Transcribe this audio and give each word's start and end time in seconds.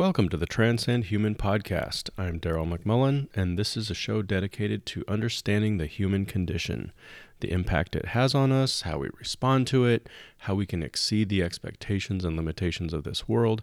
Welcome 0.00 0.30
to 0.30 0.38
the 0.38 0.46
Transcend 0.46 1.04
Human 1.04 1.34
podcast. 1.34 2.08
I'm 2.16 2.40
Daryl 2.40 2.66
McMullen, 2.66 3.28
and 3.34 3.58
this 3.58 3.76
is 3.76 3.90
a 3.90 3.94
show 3.94 4.22
dedicated 4.22 4.86
to 4.86 5.04
understanding 5.06 5.76
the 5.76 5.84
human 5.84 6.24
condition, 6.24 6.92
the 7.40 7.52
impact 7.52 7.94
it 7.94 8.06
has 8.06 8.34
on 8.34 8.50
us, 8.50 8.80
how 8.80 8.96
we 8.96 9.10
respond 9.18 9.66
to 9.66 9.84
it, 9.84 10.08
how 10.38 10.54
we 10.54 10.64
can 10.64 10.82
exceed 10.82 11.28
the 11.28 11.42
expectations 11.42 12.24
and 12.24 12.34
limitations 12.34 12.94
of 12.94 13.04
this 13.04 13.28
world. 13.28 13.60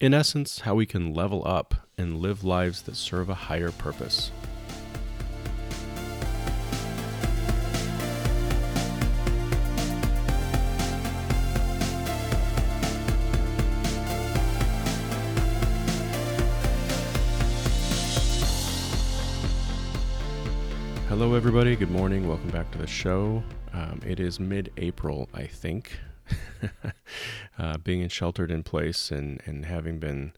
In 0.00 0.14
essence, 0.14 0.62
how 0.62 0.74
we 0.74 0.84
can 0.84 1.14
level 1.14 1.46
up 1.46 1.86
and 1.96 2.18
live 2.18 2.42
lives 2.42 2.82
that 2.82 2.96
serve 2.96 3.30
a 3.30 3.34
higher 3.34 3.70
purpose. 3.70 4.32
Hello, 21.28 21.36
everybody. 21.36 21.76
Good 21.76 21.90
morning. 21.90 22.26
Welcome 22.26 22.48
back 22.48 22.70
to 22.70 22.78
the 22.78 22.86
show. 22.86 23.42
Um, 23.74 24.00
it 24.02 24.18
is 24.18 24.40
mid 24.40 24.72
April, 24.78 25.28
I 25.34 25.44
think. 25.44 26.00
uh, 27.58 27.76
being 27.76 28.08
sheltered 28.08 28.50
in 28.50 28.62
place 28.62 29.10
and, 29.10 29.42
and 29.44 29.66
having 29.66 29.98
been 29.98 30.32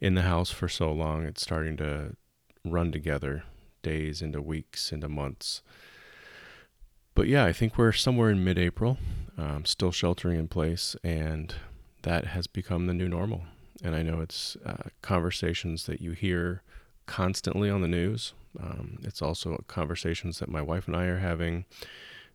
in 0.00 0.14
the 0.14 0.22
house 0.22 0.50
for 0.50 0.66
so 0.66 0.90
long, 0.90 1.22
it's 1.22 1.40
starting 1.40 1.76
to 1.76 2.16
run 2.64 2.90
together 2.90 3.44
days 3.84 4.20
into 4.20 4.42
weeks 4.42 4.90
into 4.90 5.08
months. 5.08 5.62
But 7.14 7.28
yeah, 7.28 7.44
I 7.44 7.52
think 7.52 7.78
we're 7.78 7.92
somewhere 7.92 8.30
in 8.30 8.42
mid 8.42 8.58
April, 8.58 8.98
um, 9.38 9.64
still 9.64 9.92
sheltering 9.92 10.36
in 10.36 10.48
place, 10.48 10.96
and 11.04 11.54
that 12.02 12.26
has 12.26 12.48
become 12.48 12.88
the 12.88 12.94
new 12.94 13.08
normal. 13.08 13.42
And 13.84 13.94
I 13.94 14.02
know 14.02 14.20
it's 14.20 14.56
uh, 14.66 14.88
conversations 15.00 15.86
that 15.86 16.00
you 16.00 16.10
hear 16.10 16.64
constantly 17.06 17.68
on 17.68 17.80
the 17.80 17.88
news 17.88 18.32
um, 18.60 18.98
it's 19.02 19.22
also 19.22 19.62
conversations 19.66 20.38
that 20.38 20.48
my 20.48 20.62
wife 20.62 20.86
and 20.86 20.96
I 20.96 21.04
are 21.06 21.18
having, 21.18 21.64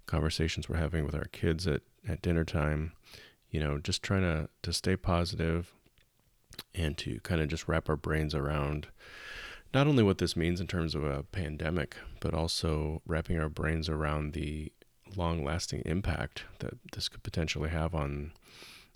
conversations 0.06 0.68
we're 0.68 0.78
having 0.78 1.06
with 1.06 1.16
our 1.16 1.28
kids 1.32 1.68
at, 1.68 1.82
at 2.08 2.22
dinner 2.22 2.44
time, 2.44 2.94
you 3.50 3.60
know, 3.60 3.78
just 3.78 4.04
trying 4.04 4.22
to, 4.22 4.50
to 4.64 4.74
stay 4.74 4.96
positive 4.96 5.74
and 6.76 6.98
to 6.98 7.20
kind 7.22 7.42
of 7.42 7.48
just 7.48 7.68
wrap 7.68 7.90
our 7.90 7.96
brains 7.96 8.36
around 8.36 8.88
not 9.74 9.88
only 9.88 10.04
what 10.04 10.18
this 10.18 10.36
means 10.36 10.60
in 10.60 10.68
terms 10.68 10.96
of 10.96 11.04
a 11.04 11.24
pandemic, 11.24 11.96
but 12.20 12.34
also 12.34 13.02
wrapping 13.06 13.40
our 13.40 13.50
brains 13.50 13.88
around 13.88 14.34
the 14.34 14.72
long 15.16 15.44
lasting 15.44 15.82
impact 15.86 16.44
that 16.60 16.74
this 16.94 17.08
could 17.08 17.24
potentially 17.24 17.70
have 17.70 17.96
on 17.96 18.32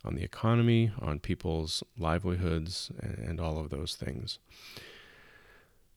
on 0.06 0.16
the 0.16 0.24
economy, 0.24 0.92
on 1.00 1.18
people's 1.18 1.82
livelihoods, 1.98 2.92
and, 3.00 3.18
and 3.20 3.40
all 3.40 3.58
of 3.58 3.70
those 3.70 3.96
things. 3.96 4.38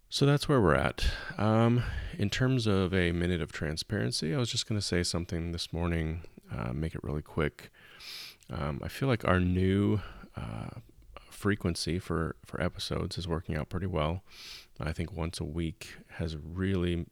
So 0.08 0.24
that's 0.24 0.48
where 0.48 0.60
we're 0.60 0.76
at. 0.76 1.10
Um, 1.36 1.82
in 2.16 2.30
terms 2.30 2.66
of 2.66 2.94
a 2.94 3.10
minute 3.10 3.40
of 3.40 3.50
transparency, 3.50 4.34
I 4.34 4.38
was 4.38 4.50
just 4.50 4.68
going 4.68 4.80
to 4.80 4.86
say 4.86 5.02
something 5.02 5.50
this 5.50 5.72
morning, 5.72 6.22
uh, 6.50 6.72
make 6.72 6.94
it 6.94 7.02
really 7.02 7.22
quick. 7.22 7.70
Um, 8.48 8.80
I 8.84 8.88
feel 8.88 9.08
like 9.08 9.26
our 9.26 9.40
new 9.40 10.00
uh, 10.36 10.80
frequency 11.28 11.98
for, 11.98 12.36
for 12.46 12.62
episodes 12.62 13.18
is 13.18 13.26
working 13.26 13.56
out 13.56 13.68
pretty 13.68 13.88
well. 13.88 14.22
I 14.78 14.92
think 14.92 15.12
once 15.12 15.40
a 15.40 15.44
week 15.44 15.96
has 16.10 16.36
really 16.36 17.06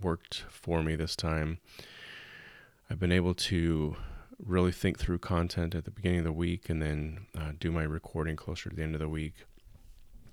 worked 0.00 0.44
for 0.48 0.84
me 0.84 0.94
this 0.94 1.16
time. 1.16 1.58
I've 2.88 3.00
been 3.00 3.12
able 3.12 3.34
to 3.34 3.96
really 4.38 4.70
think 4.70 5.00
through 5.00 5.18
content 5.18 5.74
at 5.74 5.84
the 5.84 5.90
beginning 5.90 6.20
of 6.20 6.24
the 6.26 6.32
week 6.32 6.70
and 6.70 6.80
then 6.80 7.26
uh, 7.36 7.52
do 7.58 7.72
my 7.72 7.82
recording 7.82 8.36
closer 8.36 8.70
to 8.70 8.76
the 8.76 8.82
end 8.82 8.94
of 8.94 9.00
the 9.00 9.08
week 9.08 9.46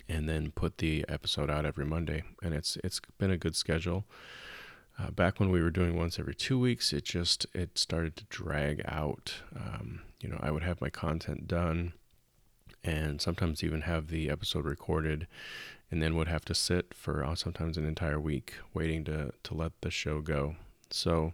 and 0.09 0.27
then 0.27 0.51
put 0.51 0.77
the 0.77 1.05
episode 1.07 1.49
out 1.49 1.65
every 1.65 1.85
Monday. 1.85 2.23
And 2.41 2.53
it's 2.53 2.77
it's 2.83 3.01
been 3.17 3.31
a 3.31 3.37
good 3.37 3.55
schedule. 3.55 4.05
Uh, 4.99 5.09
back 5.09 5.39
when 5.39 5.49
we 5.49 5.61
were 5.61 5.71
doing 5.71 5.95
once 5.95 6.19
every 6.19 6.35
two 6.35 6.59
weeks, 6.59 6.93
it 6.93 7.03
just 7.03 7.45
it 7.53 7.77
started 7.77 8.15
to 8.17 8.25
drag 8.25 8.81
out. 8.85 9.35
Um, 9.55 10.01
you 10.19 10.29
know, 10.29 10.39
I 10.41 10.51
would 10.51 10.63
have 10.63 10.81
my 10.81 10.89
content 10.89 11.47
done, 11.47 11.93
and 12.83 13.19
sometimes 13.19 13.63
even 13.63 13.81
have 13.81 14.07
the 14.07 14.29
episode 14.29 14.65
recorded, 14.65 15.27
and 15.89 16.01
then 16.01 16.15
would 16.15 16.27
have 16.27 16.45
to 16.45 16.55
sit 16.55 16.93
for 16.93 17.23
uh, 17.25 17.35
sometimes 17.35 17.77
an 17.77 17.85
entire 17.85 18.19
week 18.19 18.53
waiting 18.73 19.03
to 19.05 19.33
to 19.43 19.53
let 19.53 19.73
the 19.81 19.91
show 19.91 20.21
go. 20.21 20.55
So. 20.89 21.33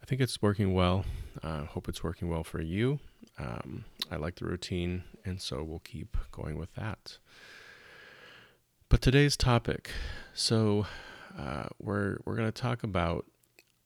I 0.00 0.04
think 0.04 0.20
it's 0.20 0.42
working 0.42 0.74
well. 0.74 1.04
I 1.44 1.48
uh, 1.48 1.64
hope 1.66 1.88
it's 1.88 2.02
working 2.02 2.28
well 2.28 2.42
for 2.42 2.60
you. 2.60 2.98
Um, 3.38 3.84
I 4.10 4.16
like 4.16 4.34
the 4.34 4.46
routine, 4.46 5.04
and 5.24 5.40
so 5.40 5.62
we'll 5.62 5.78
keep 5.78 6.16
going 6.32 6.58
with 6.58 6.74
that. 6.74 7.18
But 8.92 9.00
today's 9.00 9.38
topic, 9.38 9.88
so 10.34 10.84
uh, 11.38 11.68
we're 11.80 12.18
we're 12.26 12.36
going 12.36 12.52
to 12.52 12.52
talk 12.52 12.82
about 12.82 13.24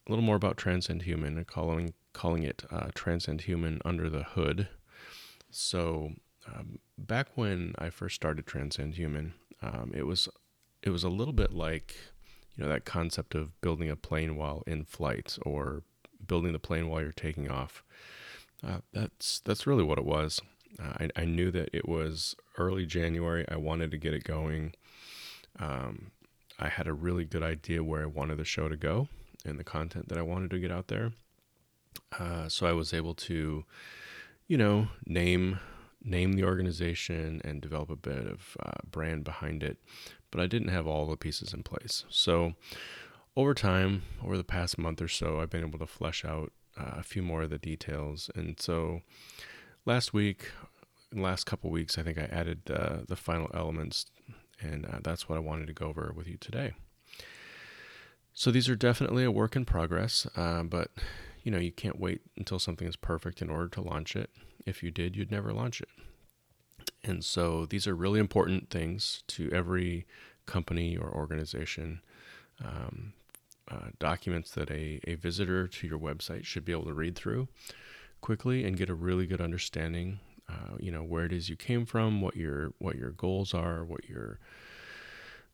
a 0.05 0.11
little 0.11 0.25
more 0.25 0.35
about 0.35 0.57
transcend 0.57 1.03
human 1.03 1.37
and 1.37 1.47
calling 1.47 1.95
calling 2.13 2.43
it 2.43 2.65
uh, 2.73 2.89
transcend 2.93 3.43
human 3.43 3.81
under 3.85 4.11
the 4.11 4.25
hood. 4.25 4.67
So 5.49 6.15
um, 6.53 6.81
back 6.99 7.29
when 7.37 7.73
I 7.79 7.89
first 7.89 8.17
started 8.17 8.47
transcend 8.47 8.97
human, 8.97 9.35
um, 9.63 9.93
it 9.95 10.07
was 10.07 10.29
it 10.83 10.91
was 10.91 11.05
a 11.05 11.09
little 11.09 11.33
bit 11.33 11.53
like 11.53 11.95
you 12.57 12.65
know 12.65 12.69
that 12.69 12.85
concept 12.85 13.37
of 13.37 13.61
building 13.61 13.89
a 13.89 13.95
plane 13.95 14.35
while 14.35 14.65
in 14.67 14.83
flight 14.83 15.39
or 15.43 15.85
building 16.27 16.53
the 16.53 16.59
plane 16.59 16.89
while 16.89 17.01
you're 17.01 17.13
taking 17.13 17.49
off. 17.49 17.85
Uh, 18.67 18.79
that's 18.93 19.39
that's 19.45 19.69
really 19.69 19.85
what 19.85 19.99
it 19.99 20.05
was. 20.05 20.41
Uh, 20.83 20.95
I, 20.99 21.11
I 21.23 21.25
knew 21.27 21.53
that 21.53 21.71
it 21.73 21.89
was 21.89 22.35
early 22.59 22.87
January. 22.87 23.45
I 23.49 23.57
wanted 23.57 23.93
to 23.93 23.99
get 23.99 24.13
it 24.13 24.25
going. 24.25 24.75
Um, 25.59 26.11
I 26.59 26.69
had 26.69 26.87
a 26.87 26.93
really 26.93 27.25
good 27.25 27.43
idea 27.43 27.85
where 27.85 28.03
I 28.03 28.07
wanted 28.07 28.39
the 28.39 28.45
show 28.45 28.69
to 28.69 28.77
go 28.77 29.09
and 29.45 29.59
the 29.59 29.65
content 29.65 30.09
that 30.09 30.19
I 30.19 30.23
wanted 30.23 30.51
to 30.51 30.59
get 30.59 30.71
out 30.71 30.89
there. 30.89 31.13
Uh, 32.19 32.49
so 32.49 32.67
I 32.67 32.73
was 32.73 32.93
able 32.93 33.15
to, 33.15 33.65
you 34.47 34.57
know, 34.57 34.89
name 35.07 35.59
name 36.05 36.35
the 36.35 36.45
organization 36.45 37.41
and 37.45 37.61
develop 37.61 37.91
a 37.91 37.97
bit 37.97 38.27
of 38.29 38.57
uh, 38.65 38.71
brand 38.89 39.25
behind 39.25 39.63
it, 39.63 39.77
but 40.31 40.41
I 40.41 40.47
didn't 40.47 40.69
have 40.69 40.87
all 40.87 41.07
the 41.07 41.17
pieces 41.17 41.53
in 41.53 41.65
place. 41.65 42.05
So 42.09 42.55
over 43.37 43.55
time, 43.55 44.03
over 44.25 44.37
the 44.37 44.45
past 44.45 44.79
month 44.79 45.03
or 45.03 45.09
so, 45.09 45.41
I've 45.41 45.51
been 45.51 45.65
able 45.65 45.81
to 45.81 45.87
flesh 45.87 46.25
out 46.25 46.53
uh, 46.79 46.95
a 46.99 47.03
few 47.03 47.23
more 47.23 47.43
of 47.43 47.51
the 47.51 47.59
details. 47.59 48.31
And 48.37 48.61
so 48.61 49.01
last 49.85 50.15
week, 50.15 50.53
last 51.13 51.45
couple 51.45 51.71
weeks, 51.71 51.99
I 51.99 52.03
think 52.03 52.19
I 52.19 52.25
added 52.25 52.71
uh, 52.71 52.99
the 53.09 53.17
final 53.17 53.51
elements 53.53 54.07
and 54.61 54.87
uh, 54.87 54.99
that's 55.03 55.29
what 55.29 55.37
I 55.37 55.41
wanted 55.41 55.67
to 55.67 55.73
go 55.73 55.87
over 55.87 56.13
with 56.15 56.27
you 56.27 56.37
today. 56.39 56.73
So 58.33 58.51
these 58.51 58.69
are 58.69 58.77
definitely 58.77 59.25
a 59.25 59.31
work 59.31 59.57
in 59.57 59.65
progress, 59.65 60.27
uh, 60.37 60.63
but 60.63 60.91
you 61.43 61.51
know 61.51 61.59
you 61.59 61.73
can't 61.73 61.99
wait 61.99 62.21
until 62.37 62.59
something 62.59 62.87
is 62.87 62.97
perfect 62.97 63.41
in 63.41 63.51
order 63.51 63.69
to 63.69 63.81
launch 63.81 64.15
it. 64.17 64.31
If 64.67 64.83
you 64.83 64.91
did, 64.91 65.17
you'd 65.17 65.31
never 65.31 65.53
launch 65.53 65.81
it. 65.81 65.89
And 67.05 67.25
so 67.25 67.67
these 67.67 67.87
are 67.87 67.95
really 67.95 68.21
important 68.21 68.69
things 68.69 69.23
to 69.29 69.51
every 69.53 70.07
company 70.45 70.97
or 70.97 71.09
organization. 71.09 72.01
Um, 72.65 73.13
uh, 73.69 73.89
documents 73.99 74.53
that 74.53 74.71
a, 74.71 75.01
a 75.09 75.15
visitor 75.15 75.67
to 75.67 75.87
your 75.87 75.99
website 75.99 76.45
should 76.45 76.65
be 76.65 76.73
able 76.73 76.85
to 76.85 76.95
read 76.95 77.17
through 77.17 77.49
quickly 78.21 78.65
and 78.65 78.77
get 78.77 78.89
a 78.89 78.95
really 78.95 79.27
good 79.27 79.41
understanding 79.41 80.21
uh, 80.49 80.77
you 80.79 80.91
know 80.91 81.03
where 81.03 81.25
it 81.25 81.33
is 81.33 81.49
you 81.49 81.57
came 81.57 81.87
from, 81.87 82.21
what 82.21 82.37
your 82.37 82.73
what 82.79 82.97
your 82.97 83.11
goals 83.11 83.55
are, 83.55 83.85
what 83.85 84.09
your 84.09 84.39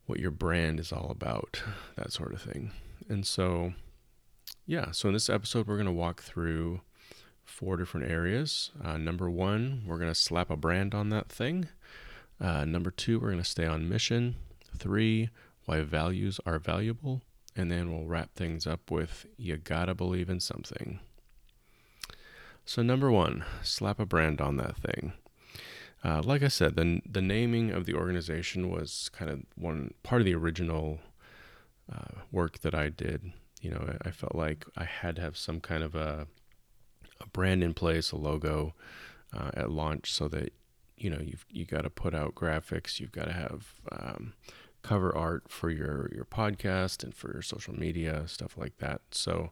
what 0.07 0.19
your 0.19 0.31
brand 0.31 0.81
is 0.81 0.93
all 0.93 1.11
about, 1.11 1.63
that 1.97 2.13
sort 2.13 2.33
of 2.33 2.43
thing. 2.43 2.73
And 3.09 3.27
so, 3.27 3.73
yeah. 4.67 4.91
So 4.91 5.09
in 5.09 5.15
this 5.15 5.31
episode, 5.31 5.67
we're 5.67 5.77
going 5.77 5.87
to 5.87 5.93
walk 5.93 6.23
through 6.23 6.81
four 7.45 7.77
different 7.77 8.11
areas. 8.11 8.71
Uh, 8.83 8.97
number 8.97 9.31
one, 9.31 9.83
we're 9.87 9.99
going 9.99 10.11
to 10.11 10.15
slap 10.15 10.51
a 10.51 10.57
brand 10.57 10.95
on 10.95 11.11
that 11.11 11.29
thing. 11.29 11.69
Uh, 12.41 12.65
number 12.65 12.91
two, 12.91 13.21
we're 13.21 13.31
going 13.31 13.43
to 13.43 13.49
stay 13.49 13.67
on 13.67 13.89
mission. 13.89 14.37
Three, 14.77 15.31
why 15.65 15.83
values 15.83 16.41
are 16.45 16.59
valuable. 16.59 17.23
And 17.55 17.71
then 17.71 17.93
we'll 17.93 18.07
wrap 18.07 18.35
things 18.35 18.67
up 18.67 18.91
with 18.91 19.27
you 19.37 19.59
gotta 19.59 19.95
believe 19.95 20.31
in 20.31 20.41
something. 20.41 21.01
So, 22.65 22.83
number 22.83 23.11
one, 23.11 23.45
slap 23.63 23.99
a 23.99 24.07
brand 24.07 24.41
on 24.41 24.57
that 24.57 24.77
thing. 24.77 25.13
Uh, 26.05 26.23
like 26.25 26.43
I 26.43 26.49
said, 26.49 26.77
the, 26.77 27.01
the 27.09 27.23
naming 27.23 27.71
of 27.71 27.87
the 27.87 27.95
organization 27.95 28.71
was 28.71 29.11
kind 29.13 29.31
of 29.31 29.41
one 29.55 29.95
part 30.03 30.21
of 30.21 30.27
the 30.27 30.35
original 30.35 31.01
uh, 31.93 32.23
work 32.31 32.61
that 32.61 32.75
I 32.75 32.89
did. 32.89 33.33
You 33.61 33.71
know, 33.71 33.97
I, 34.05 34.09
I, 34.09 34.11
felt 34.11 34.35
like 34.35 34.65
I 34.77 34.85
had 34.85 35.17
to 35.17 35.23
have 35.23 35.37
some 35.37 35.61
kind 35.61 35.85
of 35.85 35.95
a, 35.95 36.27
a 37.21 37.27
brand 37.29 37.63
in 37.63 37.75
place, 37.75 38.11
a 38.11 38.17
logo 38.17 38.75
uh, 39.33 39.51
at 39.55 39.71
launch, 39.71 40.13
so 40.13 40.27
that 40.29 40.53
you 40.97 41.11
know 41.11 41.21
you've 41.21 41.47
you 41.51 41.65
got 41.65 41.83
to 41.83 41.91
put 41.91 42.15
out 42.15 42.35
graphics, 42.35 42.99
you've 42.99 43.13
got 43.13 43.27
to 43.27 43.33
have 43.33 43.75
um, 43.93 44.35
cover 44.83 45.17
art 45.17 45.45
for 45.49 45.71
your 45.71 46.11
your 46.13 46.25
podcast 46.25 47.05
and 47.05 47.15
for 47.15 47.33
your 47.33 47.43
social 47.43 47.75
media 47.75 48.27
stuff 48.27 48.59
like 48.59 48.79
that. 48.79 49.01
So, 49.13 49.51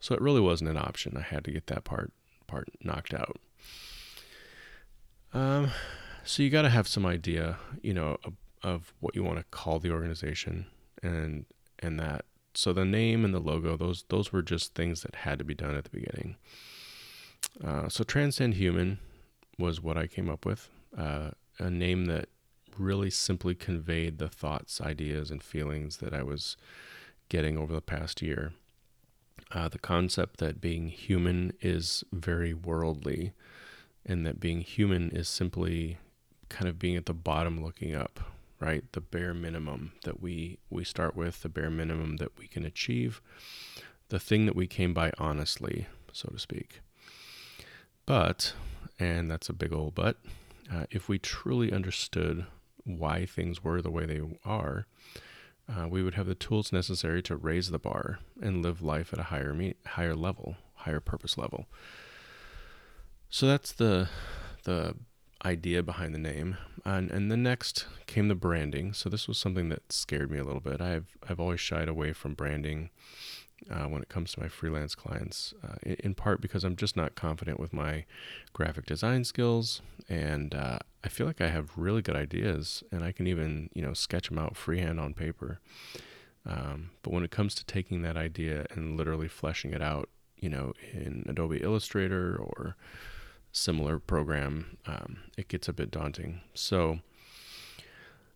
so 0.00 0.14
it 0.14 0.22
really 0.22 0.40
wasn't 0.40 0.70
an 0.70 0.78
option. 0.78 1.16
I 1.16 1.22
had 1.22 1.44
to 1.44 1.50
get 1.50 1.66
that 1.66 1.84
part 1.84 2.12
part 2.46 2.68
knocked 2.82 3.14
out. 3.14 3.38
Um, 5.32 5.70
so 6.24 6.42
you 6.42 6.50
got 6.50 6.62
to 6.62 6.70
have 6.70 6.88
some 6.88 7.04
idea, 7.06 7.58
you 7.82 7.94
know, 7.94 8.16
of, 8.24 8.34
of 8.62 8.94
what 9.00 9.14
you 9.14 9.22
want 9.22 9.38
to 9.38 9.44
call 9.50 9.78
the 9.78 9.90
organization, 9.90 10.66
and 11.02 11.46
and 11.78 12.00
that. 12.00 12.24
So 12.54 12.72
the 12.72 12.86
name 12.86 13.24
and 13.24 13.34
the 13.34 13.40
logo, 13.40 13.76
those 13.76 14.04
those 14.08 14.32
were 14.32 14.42
just 14.42 14.74
things 14.74 15.02
that 15.02 15.14
had 15.14 15.38
to 15.38 15.44
be 15.44 15.54
done 15.54 15.74
at 15.74 15.84
the 15.84 15.90
beginning. 15.90 16.36
Uh, 17.62 17.88
so 17.88 18.04
transcend 18.04 18.54
human 18.54 18.98
was 19.58 19.80
what 19.80 19.96
I 19.96 20.06
came 20.06 20.28
up 20.28 20.44
with, 20.44 20.68
uh, 20.96 21.30
a 21.58 21.70
name 21.70 22.06
that 22.06 22.28
really 22.78 23.10
simply 23.10 23.54
conveyed 23.54 24.18
the 24.18 24.28
thoughts, 24.28 24.80
ideas, 24.80 25.30
and 25.30 25.42
feelings 25.42 25.98
that 25.98 26.12
I 26.12 26.22
was 26.22 26.56
getting 27.28 27.56
over 27.56 27.72
the 27.72 27.80
past 27.80 28.20
year. 28.22 28.52
Uh, 29.52 29.68
the 29.68 29.78
concept 29.78 30.38
that 30.38 30.60
being 30.60 30.88
human 30.88 31.52
is 31.60 32.02
very 32.12 32.52
worldly, 32.52 33.32
and 34.04 34.26
that 34.26 34.40
being 34.40 34.60
human 34.60 35.10
is 35.10 35.28
simply 35.28 35.98
kind 36.48 36.68
of 36.68 36.78
being 36.78 36.96
at 36.96 37.06
the 37.06 37.14
bottom 37.14 37.62
looking 37.62 37.94
up, 37.94 38.20
right? 38.60 38.84
The 38.92 39.00
bare 39.00 39.34
minimum 39.34 39.92
that 40.04 40.20
we 40.20 40.58
we 40.70 40.84
start 40.84 41.16
with, 41.16 41.42
the 41.42 41.48
bare 41.48 41.70
minimum 41.70 42.16
that 42.16 42.38
we 42.38 42.48
can 42.48 42.64
achieve, 42.64 43.20
the 44.08 44.18
thing 44.18 44.46
that 44.46 44.56
we 44.56 44.66
came 44.66 44.92
by 44.92 45.12
honestly, 45.18 45.86
so 46.12 46.28
to 46.28 46.38
speak. 46.38 46.80
But, 48.04 48.52
and 48.98 49.30
that's 49.30 49.48
a 49.48 49.52
big 49.52 49.72
old 49.72 49.94
but, 49.94 50.18
uh, 50.72 50.86
if 50.90 51.08
we 51.08 51.18
truly 51.18 51.72
understood 51.72 52.46
why 52.84 53.26
things 53.26 53.62
were 53.64 53.82
the 53.82 53.90
way 53.90 54.06
they 54.06 54.20
are, 54.44 54.86
uh, 55.68 55.88
we 55.88 56.02
would 56.02 56.14
have 56.14 56.26
the 56.26 56.34
tools 56.34 56.72
necessary 56.72 57.22
to 57.22 57.36
raise 57.36 57.70
the 57.70 57.78
bar 57.78 58.20
and 58.40 58.62
live 58.62 58.82
life 58.82 59.12
at 59.12 59.18
a 59.18 59.24
higher 59.24 59.52
me- 59.52 59.74
higher 59.86 60.14
level, 60.14 60.56
higher 60.74 61.00
purpose 61.00 61.36
level. 61.36 61.66
So 63.28 63.46
that's 63.46 63.72
the 63.72 64.08
the 64.64 64.94
idea 65.44 65.82
behind 65.82 66.14
the 66.14 66.18
name. 66.18 66.56
And 66.84 67.10
and 67.10 67.30
the 67.30 67.36
next 67.36 67.86
came 68.06 68.28
the 68.28 68.34
branding. 68.34 68.92
So 68.92 69.08
this 69.08 69.26
was 69.26 69.38
something 69.38 69.68
that 69.70 69.92
scared 69.92 70.30
me 70.30 70.38
a 70.38 70.44
little 70.44 70.60
bit. 70.60 70.80
I've 70.80 71.16
I've 71.28 71.40
always 71.40 71.60
shied 71.60 71.88
away 71.88 72.12
from 72.12 72.34
branding 72.34 72.90
uh, 73.70 73.84
when 73.84 74.02
it 74.02 74.08
comes 74.08 74.32
to 74.32 74.40
my 74.40 74.48
freelance 74.48 74.94
clients, 74.94 75.54
uh, 75.64 75.76
in, 75.82 76.14
part 76.14 76.40
because 76.40 76.64
I'm 76.64 76.76
just 76.76 76.96
not 76.96 77.14
confident 77.14 77.58
with 77.58 77.72
my 77.72 78.04
graphic 78.52 78.86
design 78.86 79.24
skills, 79.24 79.82
and 80.08 80.54
uh, 80.54 80.78
I 81.02 81.08
feel 81.08 81.26
like 81.26 81.40
I 81.40 81.48
have 81.48 81.76
really 81.76 82.02
good 82.02 82.16
ideas, 82.16 82.82
and 82.92 83.02
I 83.02 83.12
can 83.12 83.26
even 83.26 83.70
you 83.74 83.82
know 83.82 83.92
sketch 83.92 84.28
them 84.28 84.38
out 84.38 84.56
freehand 84.56 85.00
on 85.00 85.14
paper. 85.14 85.60
Um, 86.44 86.90
but 87.02 87.12
when 87.12 87.24
it 87.24 87.30
comes 87.30 87.54
to 87.56 87.64
taking 87.64 88.02
that 88.02 88.16
idea 88.16 88.66
and 88.70 88.96
literally 88.96 89.28
fleshing 89.28 89.72
it 89.72 89.82
out, 89.82 90.08
you 90.36 90.48
know, 90.48 90.72
in 90.92 91.24
Adobe 91.28 91.58
Illustrator 91.62 92.36
or 92.36 92.76
similar 93.52 93.98
program, 93.98 94.76
um, 94.86 95.18
it 95.36 95.48
gets 95.48 95.68
a 95.68 95.72
bit 95.72 95.90
daunting. 95.90 96.40
So, 96.54 97.00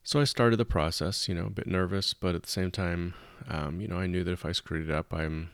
so 0.03 0.21
I 0.21 0.25
started 0.25 0.57
the 0.57 0.65
process, 0.65 1.29
you 1.29 1.35
know, 1.35 1.47
a 1.47 1.51
bit 1.51 1.67
nervous, 1.67 2.15
but 2.15 2.35
at 2.35 2.43
the 2.43 2.51
same 2.51 2.71
time, 2.71 3.15
um, 3.49 3.81
you 3.81 3.89
know, 3.89 3.97
I 3.97 4.07
knew 4.07 4.25
that 4.25 4.33
if 4.33 4.45
I 4.45 4.53
screwed 4.53 4.89
it 4.89 4.95
up, 4.95 5.13
I'm, 5.13 5.51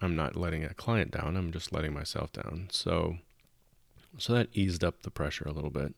I'm 0.00 0.16
not 0.16 0.36
letting 0.36 0.64
a 0.64 0.74
client 0.74 1.10
down. 1.10 1.36
I'm 1.36 1.52
just 1.52 1.72
letting 1.72 1.92
myself 1.92 2.32
down. 2.32 2.68
So, 2.70 3.18
so 4.18 4.32
that 4.34 4.48
eased 4.52 4.82
up 4.82 5.02
the 5.02 5.10
pressure 5.10 5.46
a 5.46 5.52
little 5.52 5.70
bit, 5.70 5.94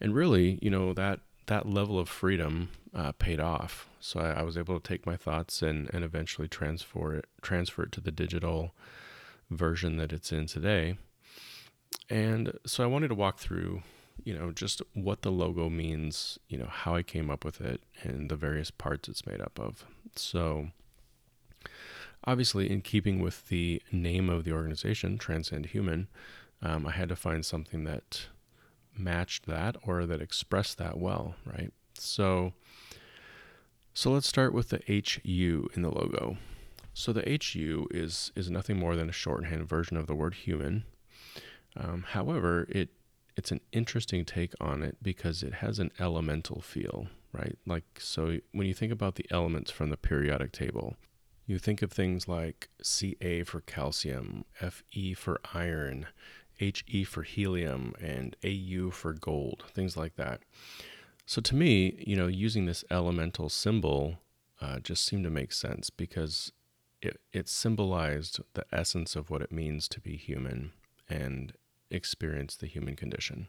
and 0.00 0.14
really, 0.14 0.58
you 0.62 0.70
know, 0.70 0.92
that 0.94 1.20
that 1.46 1.68
level 1.68 1.98
of 1.98 2.08
freedom 2.08 2.70
uh, 2.94 3.12
paid 3.12 3.40
off. 3.40 3.88
So 4.00 4.20
I, 4.20 4.40
I, 4.40 4.42
was 4.42 4.56
able 4.56 4.78
to 4.78 4.88
take 4.88 5.06
my 5.06 5.16
thoughts 5.16 5.60
and 5.60 5.90
and 5.92 6.04
eventually 6.04 6.48
transfer 6.48 7.14
it 7.14 7.26
transfer 7.40 7.84
it 7.84 7.92
to 7.92 8.00
the 8.00 8.10
digital 8.10 8.74
version 9.50 9.96
that 9.96 10.12
it's 10.12 10.32
in 10.32 10.46
today. 10.46 10.98
And 12.08 12.58
so 12.66 12.82
I 12.82 12.86
wanted 12.86 13.08
to 13.08 13.14
walk 13.14 13.38
through, 13.38 13.82
you 14.24 14.36
know, 14.36 14.50
just 14.52 14.82
what 14.94 15.22
the 15.22 15.30
logo 15.30 15.68
means, 15.68 16.38
you 16.48 16.58
know, 16.58 16.68
how 16.68 16.94
I 16.94 17.02
came 17.02 17.30
up 17.30 17.44
with 17.44 17.60
it, 17.60 17.80
and 18.02 18.30
the 18.30 18.36
various 18.36 18.70
parts 18.70 19.08
it's 19.08 19.26
made 19.26 19.40
up 19.40 19.58
of. 19.58 19.84
So, 20.16 20.68
obviously, 22.24 22.70
in 22.70 22.82
keeping 22.82 23.20
with 23.20 23.48
the 23.48 23.82
name 23.90 24.28
of 24.28 24.44
the 24.44 24.52
organization, 24.52 25.18
Transcend 25.18 25.66
Human, 25.66 26.08
um, 26.62 26.86
I 26.86 26.92
had 26.92 27.08
to 27.08 27.16
find 27.16 27.44
something 27.44 27.84
that 27.84 28.26
matched 28.96 29.46
that 29.46 29.76
or 29.84 30.06
that 30.06 30.20
expressed 30.20 30.78
that 30.78 30.98
well, 30.98 31.34
right? 31.44 31.72
So, 31.94 32.52
so 33.94 34.12
let's 34.12 34.28
start 34.28 34.54
with 34.54 34.68
the 34.70 34.82
HU 34.86 35.68
in 35.74 35.82
the 35.82 35.90
logo. 35.90 36.36
So 36.94 37.12
the 37.12 37.38
HU 37.42 37.88
is 37.90 38.32
is 38.36 38.50
nothing 38.50 38.78
more 38.78 38.96
than 38.96 39.08
a 39.08 39.12
shorthand 39.12 39.66
version 39.66 39.96
of 39.96 40.06
the 40.06 40.14
word 40.14 40.34
human, 40.34 40.84
um, 41.76 42.04
however, 42.08 42.66
it 42.68 42.90
it's 43.36 43.50
an 43.50 43.60
interesting 43.72 44.24
take 44.24 44.54
on 44.60 44.82
it 44.82 44.96
because 45.02 45.42
it 45.42 45.54
has 45.54 45.78
an 45.78 45.90
elemental 45.98 46.60
feel, 46.60 47.08
right? 47.32 47.56
Like 47.66 47.84
so 47.98 48.38
when 48.52 48.66
you 48.66 48.74
think 48.74 48.92
about 48.92 49.16
the 49.16 49.26
elements 49.30 49.70
from 49.70 49.90
the 49.90 49.96
periodic 49.96 50.52
table, 50.52 50.96
you 51.46 51.58
think 51.58 51.82
of 51.82 51.92
things 51.92 52.28
like 52.28 52.68
Ca 52.82 53.42
for 53.44 53.60
calcium, 53.62 54.44
Fe 54.54 55.14
for 55.14 55.40
iron, 55.54 56.06
He 56.54 57.04
for 57.04 57.22
helium, 57.22 57.94
and 58.00 58.36
Au 58.44 58.90
for 58.90 59.12
gold, 59.12 59.64
things 59.72 59.96
like 59.96 60.16
that. 60.16 60.40
So 61.26 61.40
to 61.40 61.54
me, 61.54 62.02
you 62.06 62.16
know, 62.16 62.26
using 62.26 62.66
this 62.66 62.84
elemental 62.90 63.48
symbol 63.48 64.18
uh, 64.60 64.78
just 64.78 65.04
seemed 65.04 65.24
to 65.24 65.30
make 65.30 65.52
sense 65.52 65.90
because 65.90 66.52
it, 67.00 67.20
it 67.32 67.48
symbolized 67.48 68.40
the 68.54 68.64
essence 68.72 69.16
of 69.16 69.28
what 69.28 69.42
it 69.42 69.50
means 69.50 69.88
to 69.88 70.00
be 70.00 70.16
human 70.16 70.72
and 71.08 71.52
experience 71.92 72.56
the 72.56 72.66
human 72.66 72.96
condition. 72.96 73.48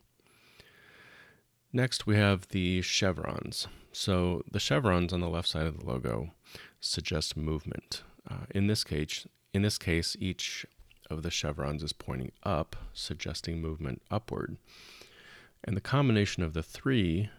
Next, 1.71 2.05
we 2.05 2.15
have 2.17 2.49
the 2.49 2.81
chevrons. 2.83 3.67
So, 3.91 4.43
the 4.51 4.59
chevrons 4.59 5.11
on 5.11 5.21
the 5.21 5.29
left 5.29 5.47
side 5.47 5.65
of 5.65 5.79
the 5.79 5.85
logo 5.85 6.31
suggest 6.79 7.35
movement. 7.35 8.03
Uh, 8.29 8.45
in 8.51 8.67
this 8.67 8.83
case, 8.83 9.25
in 9.53 9.63
this 9.63 9.77
case, 9.77 10.15
each 10.19 10.65
of 11.09 11.23
the 11.23 11.31
chevrons 11.31 11.83
is 11.83 11.93
pointing 11.93 12.31
up, 12.43 12.75
suggesting 12.93 13.61
movement 13.61 14.01
upward. 14.11 14.57
And 15.63 15.75
the 15.75 15.81
combination 15.81 16.43
of 16.43 16.53
the 16.53 16.63
three 16.63 17.29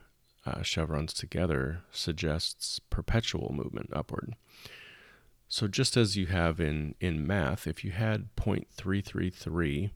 uh, 0.46 0.62
chevrons 0.62 1.12
together 1.12 1.82
suggests 1.90 2.78
perpetual 2.78 3.52
movement 3.52 3.90
upward. 3.92 4.34
So 5.48 5.68
just 5.68 5.96
as 5.96 6.16
you 6.16 6.26
have 6.26 6.60
in, 6.60 6.94
in 7.00 7.26
math, 7.26 7.66
if 7.66 7.84
you 7.84 7.92
had 7.92 8.34
0.333 8.36 9.90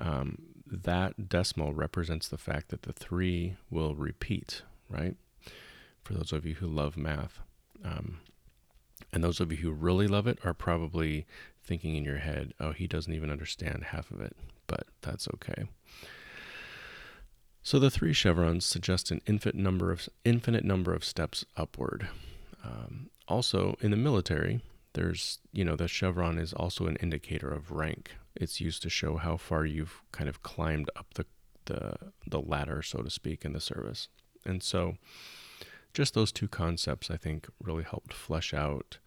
um, 0.00 0.38
that 0.66 1.28
decimal 1.28 1.72
represents 1.72 2.28
the 2.28 2.38
fact 2.38 2.68
that 2.68 2.82
the 2.82 2.92
three 2.92 3.56
will 3.70 3.94
repeat, 3.94 4.62
right? 4.88 5.16
For 6.02 6.14
those 6.14 6.32
of 6.32 6.44
you 6.44 6.54
who 6.54 6.66
love 6.66 6.96
math. 6.96 7.40
Um, 7.84 8.18
and 9.12 9.22
those 9.22 9.40
of 9.40 9.50
you 9.50 9.58
who 9.58 9.72
really 9.72 10.06
love 10.06 10.26
it 10.26 10.38
are 10.44 10.54
probably 10.54 11.26
thinking 11.62 11.96
in 11.96 12.04
your 12.04 12.18
head, 12.18 12.52
oh, 12.60 12.72
he 12.72 12.86
doesn't 12.86 13.12
even 13.12 13.30
understand 13.30 13.84
half 13.84 14.10
of 14.10 14.20
it, 14.20 14.36
but 14.66 14.86
that's 15.02 15.28
okay. 15.34 15.64
So 17.62 17.78
the 17.78 17.90
three 17.90 18.12
chevrons 18.12 18.64
suggest 18.64 19.10
an 19.10 19.20
infinite 19.26 19.56
number 19.56 19.90
of 19.90 20.08
infinite 20.24 20.64
number 20.64 20.94
of 20.94 21.04
steps 21.04 21.44
upward. 21.56 22.08
Um, 22.64 23.10
also, 23.26 23.76
in 23.80 23.90
the 23.90 23.96
military, 23.96 24.60
there's 24.92 25.40
you 25.52 25.64
know 25.64 25.76
the 25.76 25.88
chevron 25.88 26.38
is 26.38 26.52
also 26.52 26.86
an 26.86 26.96
indicator 26.96 27.48
of 27.48 27.72
rank 27.72 28.12
it's 28.36 28.60
used 28.60 28.82
to 28.82 28.90
show 28.90 29.16
how 29.16 29.36
far 29.36 29.64
you've 29.64 30.02
kind 30.12 30.28
of 30.28 30.42
climbed 30.42 30.90
up 30.96 31.14
the 31.14 31.26
the 31.66 31.94
the 32.26 32.40
ladder 32.40 32.80
so 32.82 33.02
to 33.02 33.10
speak 33.10 33.44
in 33.44 33.52
the 33.52 33.60
service. 33.60 34.08
And 34.44 34.62
so 34.62 34.96
just 35.92 36.14
those 36.14 36.30
two 36.30 36.46
concepts 36.46 37.10
i 37.10 37.16
think 37.16 37.48
really 37.60 37.82
helped 37.82 38.12
flesh 38.12 38.52
out 38.52 38.98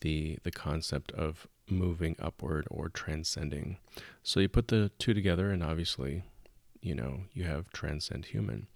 the 0.00 0.38
the 0.42 0.50
concept 0.50 1.12
of 1.12 1.46
moving 1.68 2.16
upward 2.18 2.66
or 2.70 2.88
transcending. 2.88 3.78
So 4.22 4.40
you 4.40 4.48
put 4.48 4.68
the 4.68 4.90
two 4.98 5.14
together 5.14 5.50
and 5.50 5.62
obviously 5.62 6.24
you 6.80 6.94
know 6.94 7.22
you 7.32 7.44
have 7.44 7.70
transcend 7.72 8.26
human. 8.26 8.66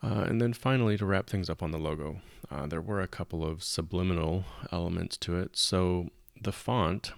Uh, 0.00 0.24
and 0.28 0.40
then 0.40 0.52
finally, 0.52 0.96
to 0.96 1.04
wrap 1.04 1.28
things 1.28 1.50
up 1.50 1.60
on 1.60 1.72
the 1.72 1.78
logo, 1.78 2.20
uh, 2.52 2.68
there 2.68 2.80
were 2.80 3.00
a 3.00 3.08
couple 3.08 3.44
of 3.44 3.64
subliminal 3.64 4.44
elements 4.70 5.16
to 5.16 5.36
it. 5.36 5.56
So 5.56 6.10
the 6.40 6.52
font 6.52 7.12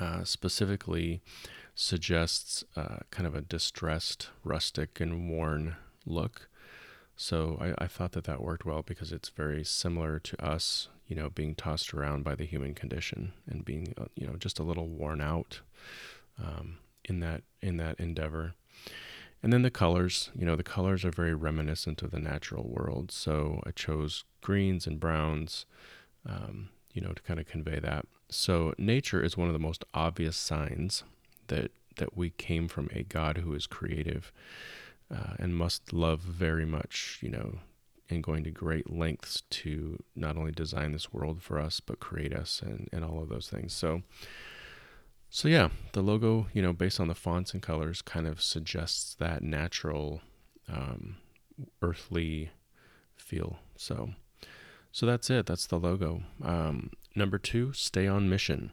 uh, 0.00 0.24
specifically 0.24 1.20
suggests 1.74 2.64
uh, 2.76 2.98
kind 3.10 3.26
of 3.26 3.34
a 3.34 3.40
distressed, 3.40 4.28
rustic, 4.44 5.00
and 5.00 5.30
worn 5.30 5.76
look. 6.06 6.48
So 7.16 7.58
I, 7.60 7.84
I, 7.84 7.86
thought 7.86 8.12
that 8.12 8.24
that 8.24 8.42
worked 8.42 8.64
well 8.64 8.82
because 8.82 9.12
it's 9.12 9.28
very 9.28 9.64
similar 9.64 10.18
to 10.18 10.44
us, 10.44 10.88
you 11.06 11.14
know, 11.14 11.30
being 11.30 11.54
tossed 11.54 11.94
around 11.94 12.24
by 12.24 12.34
the 12.34 12.44
human 12.44 12.74
condition 12.74 13.32
and 13.48 13.64
being, 13.64 13.94
uh, 13.96 14.06
you 14.16 14.26
know, 14.26 14.34
just 14.34 14.58
a 14.58 14.64
little 14.64 14.88
worn 14.88 15.20
out 15.20 15.60
um, 16.42 16.78
in 17.04 17.20
that 17.20 17.42
in 17.62 17.76
that 17.76 17.98
endeavor. 18.00 18.54
And 19.42 19.52
then 19.52 19.62
the 19.62 19.70
colors, 19.70 20.30
you 20.34 20.46
know, 20.46 20.56
the 20.56 20.62
colors 20.62 21.04
are 21.04 21.10
very 21.10 21.34
reminiscent 21.34 22.02
of 22.02 22.10
the 22.10 22.18
natural 22.18 22.66
world. 22.66 23.12
So 23.12 23.62
I 23.66 23.72
chose 23.72 24.24
greens 24.40 24.86
and 24.86 24.98
browns, 24.98 25.66
um, 26.26 26.70
you 26.94 27.02
know, 27.02 27.12
to 27.12 27.22
kind 27.22 27.38
of 27.38 27.46
convey 27.46 27.78
that. 27.78 28.06
So 28.30 28.74
nature 28.78 29.22
is 29.22 29.36
one 29.36 29.48
of 29.48 29.54
the 29.54 29.58
most 29.58 29.84
obvious 29.94 30.36
signs 30.36 31.04
that 31.48 31.70
that 31.96 32.16
we 32.16 32.30
came 32.30 32.66
from 32.68 32.88
a 32.92 33.04
God 33.04 33.38
who 33.38 33.54
is 33.54 33.66
creative. 33.66 34.32
uh, 35.14 35.34
and 35.38 35.56
must 35.56 35.92
love 35.92 36.20
very 36.20 36.64
much, 36.64 37.18
you 37.22 37.28
know, 37.30 37.58
and 38.10 38.22
going 38.22 38.44
to 38.44 38.50
great 38.50 38.90
lengths 38.90 39.42
to 39.50 40.02
not 40.14 40.36
only 40.36 40.52
design 40.52 40.92
this 40.92 41.12
world 41.12 41.42
for 41.42 41.58
us, 41.58 41.80
but 41.80 42.00
create 42.00 42.32
us 42.34 42.60
and, 42.62 42.88
and 42.92 43.04
all 43.04 43.22
of 43.22 43.28
those 43.28 43.48
things. 43.48 43.72
So, 43.72 44.02
so 45.30 45.48
yeah, 45.48 45.68
the 45.92 46.02
logo, 46.02 46.46
you 46.52 46.62
know, 46.62 46.72
based 46.72 47.00
on 47.00 47.08
the 47.08 47.14
fonts 47.14 47.52
and 47.52 47.62
colors, 47.62 48.02
kind 48.02 48.26
of 48.26 48.42
suggests 48.42 49.14
that 49.14 49.42
natural, 49.42 50.20
um, 50.68 51.16
earthly 51.82 52.50
feel. 53.16 53.58
So, 53.76 54.10
so 54.94 55.06
that's 55.06 55.28
it. 55.28 55.44
That's 55.44 55.66
the 55.66 55.76
logo. 55.76 56.22
Um, 56.40 56.90
number 57.16 57.36
two, 57.36 57.72
stay 57.72 58.06
on 58.06 58.30
mission. 58.30 58.70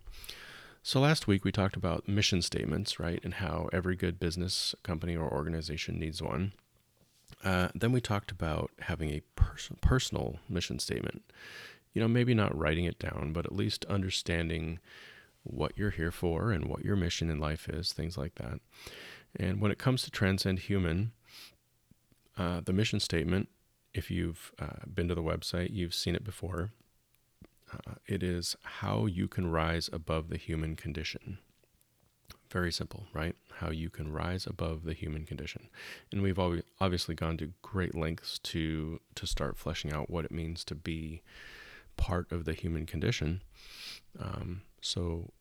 So 0.83 0.99
last 0.99 1.25
week 1.25 1.43
we 1.43 1.51
talked 1.51 1.75
about 1.75 2.07
mission 2.07 2.43
statements, 2.43 2.99
right, 2.99 3.19
and 3.23 3.33
how 3.33 3.69
every 3.73 3.95
good 3.95 4.19
business, 4.19 4.75
company, 4.83 5.17
or 5.17 5.27
organization 5.27 5.99
needs 5.99 6.21
one. 6.21 6.53
Uh, 7.43 7.69
then 7.73 7.91
we 7.91 8.01
talked 8.01 8.29
about 8.29 8.69
having 8.81 9.09
a 9.09 9.23
pers- 9.35 9.71
personal 9.81 10.37
mission 10.47 10.77
statement. 10.77 11.23
You 11.91 12.03
know, 12.03 12.07
maybe 12.07 12.35
not 12.35 12.55
writing 12.55 12.85
it 12.85 12.99
down, 12.99 13.31
but 13.33 13.47
at 13.47 13.55
least 13.55 13.85
understanding 13.85 14.77
what 15.41 15.71
you're 15.75 15.89
here 15.89 16.11
for 16.11 16.51
and 16.51 16.65
what 16.65 16.85
your 16.85 16.95
mission 16.95 17.31
in 17.31 17.39
life 17.39 17.67
is, 17.67 17.93
things 17.93 18.15
like 18.15 18.35
that. 18.35 18.59
And 19.35 19.59
when 19.59 19.71
it 19.71 19.79
comes 19.79 20.03
to 20.03 20.11
Transcend 20.11 20.59
Human, 20.59 21.13
uh, 22.37 22.61
the 22.63 22.73
mission 22.73 22.99
statement, 22.99 23.49
if 23.93 24.09
you've 24.09 24.51
uh, 24.59 24.85
been 24.93 25.07
to 25.07 25.15
the 25.15 25.23
website, 25.23 25.69
you've 25.71 25.93
seen 25.93 26.15
it 26.15 26.23
before. 26.23 26.71
Uh, 27.73 27.95
it 28.05 28.23
is 28.23 28.55
how 28.63 29.05
you 29.05 29.27
can 29.27 29.49
rise 29.49 29.89
above 29.93 30.29
the 30.29 30.37
human 30.37 30.75
condition. 30.75 31.37
Very 32.49 32.71
simple, 32.71 33.05
right? 33.13 33.35
How 33.59 33.69
you 33.69 33.89
can 33.89 34.11
rise 34.11 34.45
above 34.45 34.83
the 34.83 34.93
human 34.93 35.25
condition. 35.25 35.69
And 36.11 36.21
we've 36.21 36.39
obviously 36.79 37.15
gone 37.15 37.37
to 37.37 37.53
great 37.61 37.95
lengths 37.95 38.39
to 38.39 38.99
to 39.15 39.25
start 39.25 39.57
fleshing 39.57 39.93
out 39.93 40.09
what 40.09 40.25
it 40.25 40.31
means 40.31 40.65
to 40.65 40.75
be 40.75 41.21
part 41.95 42.29
of 42.31 42.43
the 42.43 42.53
human 42.53 42.85
condition. 42.85 43.41
Um, 44.19 44.63
so, 44.81 45.31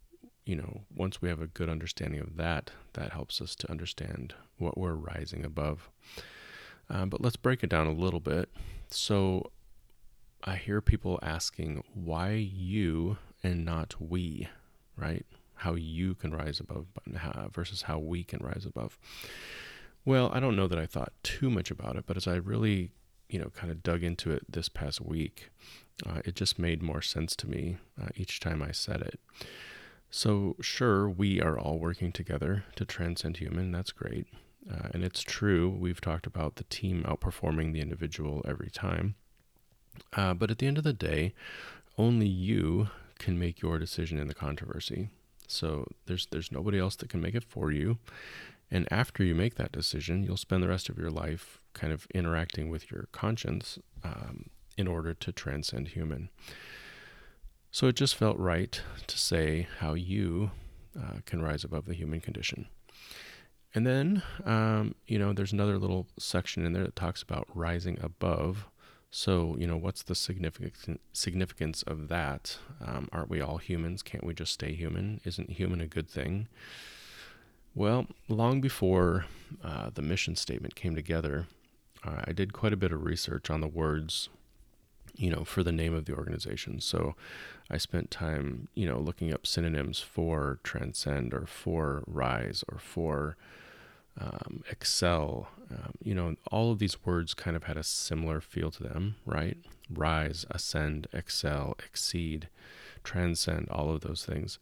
you 0.44 0.54
know, 0.54 0.82
once 0.94 1.20
we 1.20 1.28
have 1.28 1.40
a 1.40 1.48
good 1.48 1.68
understanding 1.68 2.20
of 2.20 2.36
that, 2.36 2.70
that 2.92 3.12
helps 3.12 3.40
us 3.40 3.56
to 3.56 3.70
understand 3.70 4.34
what 4.58 4.78
we're 4.78 4.94
rising 4.94 5.44
above. 5.44 5.88
Um, 6.90 7.08
but 7.08 7.20
let's 7.20 7.36
break 7.36 7.62
it 7.62 7.70
down 7.70 7.86
a 7.86 7.92
little 7.92 8.20
bit. 8.20 8.50
So, 8.90 9.50
I 10.42 10.56
hear 10.56 10.80
people 10.80 11.18
asking 11.22 11.84
why 11.94 12.32
you 12.32 13.18
and 13.42 13.64
not 13.64 13.94
we, 14.00 14.48
right? 14.96 15.24
how 15.60 15.74
you 15.74 16.14
can 16.14 16.34
rise 16.34 16.58
above 16.58 16.86
versus 17.52 17.82
how 17.82 17.98
we 17.98 18.24
can 18.24 18.42
rise 18.42 18.64
above. 18.64 18.98
Well, 20.06 20.30
I 20.32 20.40
don't 20.40 20.56
know 20.56 20.66
that 20.66 20.78
I 20.78 20.86
thought 20.86 21.12
too 21.22 21.50
much 21.50 21.70
about 21.70 21.96
it, 21.96 22.04
but 22.06 22.16
as 22.16 22.26
I 22.26 22.36
really, 22.36 22.92
you 23.28 23.38
know, 23.38 23.50
kind 23.50 23.70
of 23.70 23.82
dug 23.82 24.02
into 24.02 24.30
it 24.30 24.50
this 24.50 24.70
past 24.70 25.02
week, 25.02 25.50
uh, 26.06 26.22
it 26.24 26.34
just 26.34 26.58
made 26.58 26.82
more 26.82 27.02
sense 27.02 27.36
to 27.36 27.46
me 27.48 27.76
uh, 28.00 28.08
each 28.16 28.40
time 28.40 28.62
I 28.62 28.72
said 28.72 29.02
it. 29.02 29.20
So, 30.10 30.56
sure, 30.62 31.08
we 31.10 31.42
are 31.42 31.58
all 31.58 31.78
working 31.78 32.10
together 32.10 32.64
to 32.76 32.86
transcend 32.86 33.36
human. 33.36 33.70
That's 33.70 33.92
great. 33.92 34.26
Uh, 34.68 34.88
and 34.92 35.04
it's 35.04 35.22
true. 35.22 35.68
We've 35.68 36.00
talked 36.00 36.26
about 36.26 36.56
the 36.56 36.64
team 36.64 37.04
outperforming 37.04 37.72
the 37.72 37.80
individual 37.80 38.42
every 38.46 38.70
time. 38.70 39.14
Uh, 40.12 40.34
but 40.34 40.50
at 40.50 40.58
the 40.58 40.66
end 40.66 40.78
of 40.78 40.84
the 40.84 40.92
day, 40.92 41.34
only 41.96 42.26
you 42.26 42.88
can 43.18 43.38
make 43.38 43.60
your 43.60 43.78
decision 43.78 44.18
in 44.18 44.26
the 44.26 44.34
controversy. 44.34 45.10
So 45.46 45.86
there's 46.06 46.26
there's 46.30 46.52
nobody 46.52 46.78
else 46.78 46.96
that 46.96 47.08
can 47.08 47.20
make 47.20 47.34
it 47.34 47.44
for 47.44 47.70
you. 47.72 47.98
And 48.70 48.86
after 48.90 49.24
you 49.24 49.34
make 49.34 49.56
that 49.56 49.72
decision, 49.72 50.22
you'll 50.22 50.36
spend 50.36 50.62
the 50.62 50.68
rest 50.68 50.88
of 50.88 50.96
your 50.96 51.10
life 51.10 51.60
kind 51.74 51.92
of 51.92 52.06
interacting 52.14 52.70
with 52.70 52.90
your 52.90 53.08
conscience 53.10 53.78
um, 54.04 54.50
in 54.76 54.86
order 54.86 55.12
to 55.12 55.32
transcend 55.32 55.88
human. 55.88 56.30
So 57.72 57.88
it 57.88 57.96
just 57.96 58.14
felt 58.14 58.38
right 58.38 58.80
to 59.06 59.18
say 59.18 59.68
how 59.78 59.94
you 59.94 60.52
uh, 60.98 61.18
can 61.26 61.42
rise 61.42 61.64
above 61.64 61.86
the 61.86 61.94
human 61.94 62.20
condition. 62.20 62.66
And 63.74 63.86
then, 63.86 64.22
um, 64.44 64.94
you 65.06 65.18
know, 65.18 65.32
there's 65.32 65.52
another 65.52 65.78
little 65.78 66.06
section 66.18 66.66
in 66.66 66.72
there 66.72 66.84
that 66.84 66.96
talks 66.96 67.22
about 67.22 67.46
rising 67.54 67.98
above. 68.02 68.66
So, 69.12 69.56
you 69.58 69.66
know, 69.66 69.76
what's 69.76 70.02
the 70.02 70.14
significance 70.14 71.00
significance 71.12 71.82
of 71.82 72.08
that? 72.08 72.58
Um, 72.84 73.08
aren't 73.12 73.30
we 73.30 73.40
all 73.40 73.58
humans? 73.58 74.02
Can't 74.02 74.24
we 74.24 74.34
just 74.34 74.52
stay 74.52 74.72
human? 74.72 75.20
Isn't 75.24 75.50
human 75.50 75.80
a 75.80 75.86
good 75.86 76.08
thing? 76.08 76.48
Well, 77.74 78.06
long 78.28 78.60
before 78.60 79.26
uh, 79.62 79.90
the 79.94 80.02
mission 80.02 80.34
statement 80.34 80.74
came 80.74 80.96
together, 80.96 81.46
uh, 82.04 82.22
I 82.24 82.32
did 82.32 82.52
quite 82.52 82.72
a 82.72 82.76
bit 82.76 82.92
of 82.92 83.04
research 83.04 83.50
on 83.50 83.60
the 83.60 83.68
words, 83.68 84.28
you 85.14 85.30
know, 85.30 85.44
for 85.44 85.62
the 85.62 85.72
name 85.72 85.94
of 85.94 86.06
the 86.06 86.14
organization. 86.14 86.80
So 86.80 87.14
I 87.70 87.78
spent 87.78 88.10
time, 88.10 88.68
you 88.74 88.88
know, 88.88 88.98
looking 88.98 89.32
up 89.32 89.46
synonyms 89.46 90.00
for 90.00 90.58
transcend 90.64 91.32
or 91.32 91.46
for 91.46 92.02
rise 92.06 92.64
or 92.68 92.78
for 92.78 93.36
um, 94.20 94.62
excel. 94.70 95.48
Um, 95.70 95.92
you 96.02 96.14
know, 96.14 96.36
all 96.50 96.72
of 96.72 96.78
these 96.78 97.04
words 97.04 97.34
kind 97.34 97.56
of 97.56 97.64
had 97.64 97.76
a 97.76 97.82
similar 97.82 98.40
feel 98.40 98.70
to 98.72 98.82
them, 98.82 99.16
right? 99.24 99.56
Rise, 99.88 100.44
ascend, 100.50 101.06
excel, 101.12 101.76
exceed, 101.84 102.48
transcend, 103.02 103.68
all 103.70 103.90
of 103.90 104.02
those 104.02 104.24
things. 104.24 104.58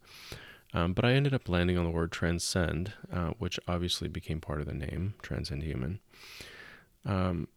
Um, 0.73 0.93
but 0.93 1.03
I 1.03 1.13
ended 1.13 1.33
up 1.33 1.49
landing 1.49 1.77
on 1.77 1.83
the 1.83 1.91
word 1.91 2.11
transcend, 2.11 2.93
uh, 3.11 3.31
which 3.39 3.59
obviously 3.67 4.07
became 4.07 4.39
part 4.39 4.61
of 4.61 4.67
the 4.67 4.73
name, 4.73 5.15
Transcend 5.21 5.63
Human. 5.63 5.99
Um, 7.05 7.47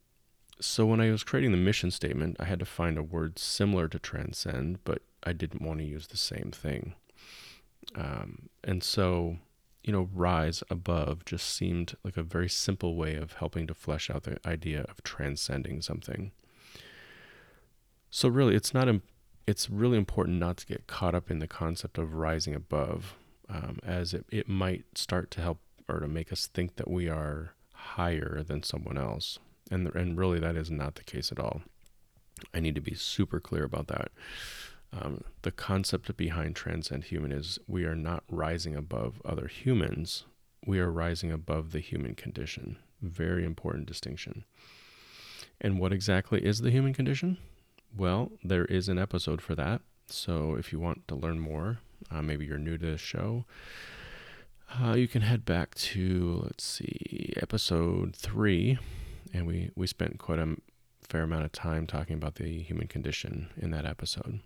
so 0.61 0.87
when 0.87 1.01
I 1.01 1.11
was 1.11 1.25
creating 1.25 1.51
the 1.51 1.59
mission 1.59 1.91
statement, 1.91 2.37
I 2.41 2.45
had 2.45 2.61
to 2.61 2.65
find 2.65 2.97
a 2.97 3.03
word 3.03 3.39
similar 3.39 3.89
to 3.89 3.99
transcend, 3.99 4.83
but 4.85 5.03
I 5.25 5.33
didn't 5.33 5.63
want 5.63 5.81
to 5.81 5.85
use 5.85 6.07
the 6.07 6.17
same 6.17 6.53
thing. 6.53 6.95
Um, 7.95 8.49
and 8.65 8.83
so 8.83 9.39
you 9.83 9.93
know, 9.93 10.09
rise 10.13 10.63
above 10.71 11.25
just 11.25 11.47
seemed 11.47 11.97
like 12.05 12.17
a 12.17 12.23
very 12.23 12.49
simple 12.49 12.95
way 12.95 13.17
of 13.17 13.35
helping 13.35 13.67
to 13.67 13.75
flesh 13.75 14.11
out 14.11 14.23
the 14.23 14.39
idea 14.47 14.83
of 14.89 15.03
transcending 15.03 15.83
something. 15.83 16.33
So 18.11 18.29
really, 18.29 18.55
it's 18.55 18.75
not. 18.75 18.89
It's 19.47 19.69
really 19.69 19.99
important 19.99 20.39
not 20.39 20.59
to 20.59 20.67
get 20.67 20.87
caught 20.87 21.15
up 21.15 21.31
in 21.31 21.41
the 21.41 21.49
concept 21.49 21.99
of 21.99 22.15
rising 22.15 22.55
above, 22.55 23.17
um, 23.49 23.79
as 23.85 24.15
it, 24.15 24.25
it 24.31 24.49
might 24.49 24.85
start 24.95 25.31
to 25.33 25.41
help 25.41 25.59
or 25.89 25.99
to 25.99 26.07
make 26.07 26.33
us 26.33 26.47
think 26.47 26.77
that 26.77 26.89
we 26.89 27.09
are 27.09 27.55
higher 27.75 28.45
than 28.47 28.63
someone 28.63 28.97
else, 28.97 29.39
and 29.71 29.89
and 29.97 30.17
really 30.17 30.39
that 30.39 30.57
is 30.57 30.71
not 30.71 30.95
the 30.95 31.05
case 31.05 31.33
at 31.33 31.41
all. 31.41 31.63
I 32.55 32.61
need 32.61 32.75
to 32.77 32.81
be 32.81 32.95
super 32.95 33.41
clear 33.41 33.65
about 33.65 33.89
that. 33.89 34.11
Um, 34.93 35.25
the 35.43 35.51
concept 35.51 36.15
behind 36.17 36.55
transcend 36.55 37.05
human 37.05 37.33
is 37.33 37.59
we 37.67 37.85
are 37.85 37.95
not 37.95 38.25
rising 38.29 38.77
above 38.77 39.23
other 39.25 39.47
humans, 39.47 40.25
we 40.67 40.79
are 40.79 40.91
rising 40.91 41.33
above 41.33 41.73
the 41.73 41.81
human 41.81 42.15
condition. 42.15 42.77
Very 43.01 43.45
important 43.45 43.87
distinction. 43.87 44.45
And 45.61 45.81
what 45.81 45.93
exactly 45.93 46.45
is 46.45 46.61
the 46.61 46.71
human 46.71 46.93
condition? 46.93 47.39
Well, 47.97 48.33
there 48.45 48.65
is 48.67 48.89
an 48.89 48.99
episode 48.99 49.41
for 49.41 49.55
that. 49.55 49.81
So 50.07 50.55
if 50.55 50.73
you 50.73 50.79
want 50.79 51.09
to 51.09 51.15
learn 51.15 51.41
more, 51.41 51.79
uh, 52.11 52.23
maybe 52.23 52.45
you're 52.45 52.59
new 52.59 52.79
to 52.79 52.93
the 52.93 52.99
show, 52.99 53.45
uh, 54.81 54.95
you 54.95 55.09
can 55.09 55.23
head 55.23 55.45
back 55.45 55.75
to, 55.75 56.41
let's 56.45 56.65
see, 56.65 57.33
episode 57.41 58.15
three. 58.15 58.79
And 59.33 59.47
we, 59.47 59.71
we 59.75 59.87
spent 59.87 60.19
quite 60.19 60.39
a 60.39 60.57
fair 61.09 61.23
amount 61.23 61.45
of 61.45 61.53
time 61.53 61.87
talking 61.87 62.17
about 62.17 62.37
the 62.37 62.63
human 62.63 62.89
condition 62.89 63.51
in 63.57 63.71
that 63.71 63.87
episode. 63.87 64.41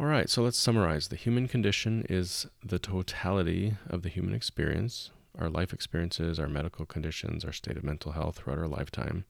All 0.00 0.06
right, 0.06 0.30
so 0.30 0.42
let's 0.42 0.56
summarize. 0.56 1.08
The 1.08 1.16
human 1.16 1.48
condition 1.48 2.06
is 2.08 2.46
the 2.64 2.78
totality 2.78 3.74
of 3.90 4.02
the 4.02 4.08
human 4.08 4.32
experience, 4.32 5.10
our 5.36 5.50
life 5.50 5.72
experiences, 5.72 6.38
our 6.38 6.46
medical 6.46 6.86
conditions, 6.86 7.44
our 7.44 7.50
state 7.50 7.76
of 7.76 7.82
mental 7.82 8.12
health 8.12 8.36
throughout 8.36 8.60
our 8.60 8.68
lifetime. 8.68 9.24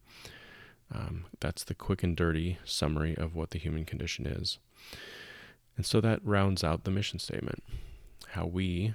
Um, 0.94 1.24
that's 1.40 1.64
the 1.64 1.74
quick 1.74 2.02
and 2.02 2.14
dirty 2.14 2.58
summary 2.66 3.16
of 3.16 3.34
what 3.34 3.52
the 3.52 3.58
human 3.58 3.86
condition 3.86 4.26
is. 4.26 4.58
And 5.78 5.86
so 5.86 6.02
that 6.02 6.20
rounds 6.22 6.62
out 6.62 6.84
the 6.84 6.90
mission 6.90 7.18
statement 7.18 7.62
how 8.32 8.44
we 8.44 8.92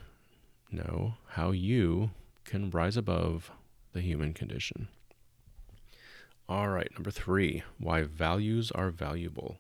know 0.72 1.16
how 1.30 1.50
you 1.50 2.12
can 2.46 2.70
rise 2.70 2.98
above 2.98 3.50
the 3.94 4.02
human 4.02 4.34
condition. 4.34 4.90
All 6.48 6.70
right, 6.70 6.92
number 6.94 7.10
three 7.10 7.64
why 7.80 8.04
values 8.04 8.70
are 8.70 8.92
valuable. 8.92 9.58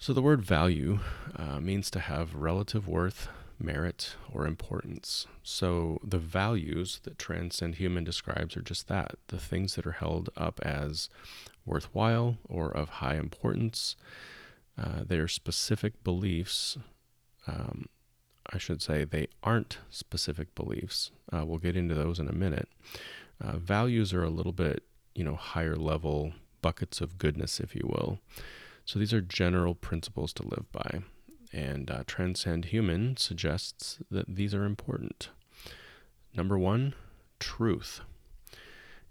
So, 0.00 0.12
the 0.12 0.22
word 0.22 0.42
value 0.42 1.00
uh, 1.34 1.58
means 1.58 1.90
to 1.90 1.98
have 1.98 2.36
relative 2.36 2.86
worth, 2.86 3.28
merit, 3.58 4.14
or 4.32 4.46
importance. 4.46 5.26
So, 5.42 5.98
the 6.04 6.18
values 6.18 7.00
that 7.02 7.18
Transcend 7.18 7.74
Human 7.74 8.04
describes 8.04 8.56
are 8.56 8.62
just 8.62 8.86
that 8.86 9.16
the 9.26 9.38
things 9.40 9.74
that 9.74 9.86
are 9.86 9.92
held 9.92 10.30
up 10.36 10.60
as 10.62 11.08
worthwhile 11.66 12.38
or 12.48 12.70
of 12.70 12.88
high 12.88 13.16
importance. 13.16 13.96
Uh, 14.80 15.02
they 15.04 15.18
are 15.18 15.26
specific 15.26 16.04
beliefs. 16.04 16.78
Um, 17.48 17.86
I 18.52 18.58
should 18.58 18.80
say 18.80 19.02
they 19.02 19.26
aren't 19.42 19.78
specific 19.90 20.54
beliefs. 20.54 21.10
Uh, 21.32 21.44
we'll 21.44 21.58
get 21.58 21.76
into 21.76 21.96
those 21.96 22.20
in 22.20 22.28
a 22.28 22.32
minute. 22.32 22.68
Uh, 23.44 23.58
values 23.58 24.14
are 24.14 24.22
a 24.22 24.30
little 24.30 24.52
bit, 24.52 24.84
you 25.16 25.24
know, 25.24 25.34
higher 25.34 25.76
level 25.76 26.34
buckets 26.62 27.00
of 27.00 27.18
goodness, 27.18 27.58
if 27.58 27.74
you 27.74 27.82
will. 27.84 28.20
So 28.88 28.98
these 28.98 29.12
are 29.12 29.20
general 29.20 29.74
principles 29.74 30.32
to 30.32 30.48
live 30.48 30.64
by. 30.72 31.00
And 31.52 31.90
uh, 31.90 32.04
Transcend 32.06 32.64
Human 32.66 33.18
suggests 33.18 33.98
that 34.10 34.34
these 34.34 34.54
are 34.54 34.64
important. 34.64 35.28
Number 36.34 36.58
one, 36.58 36.94
truth. 37.38 38.00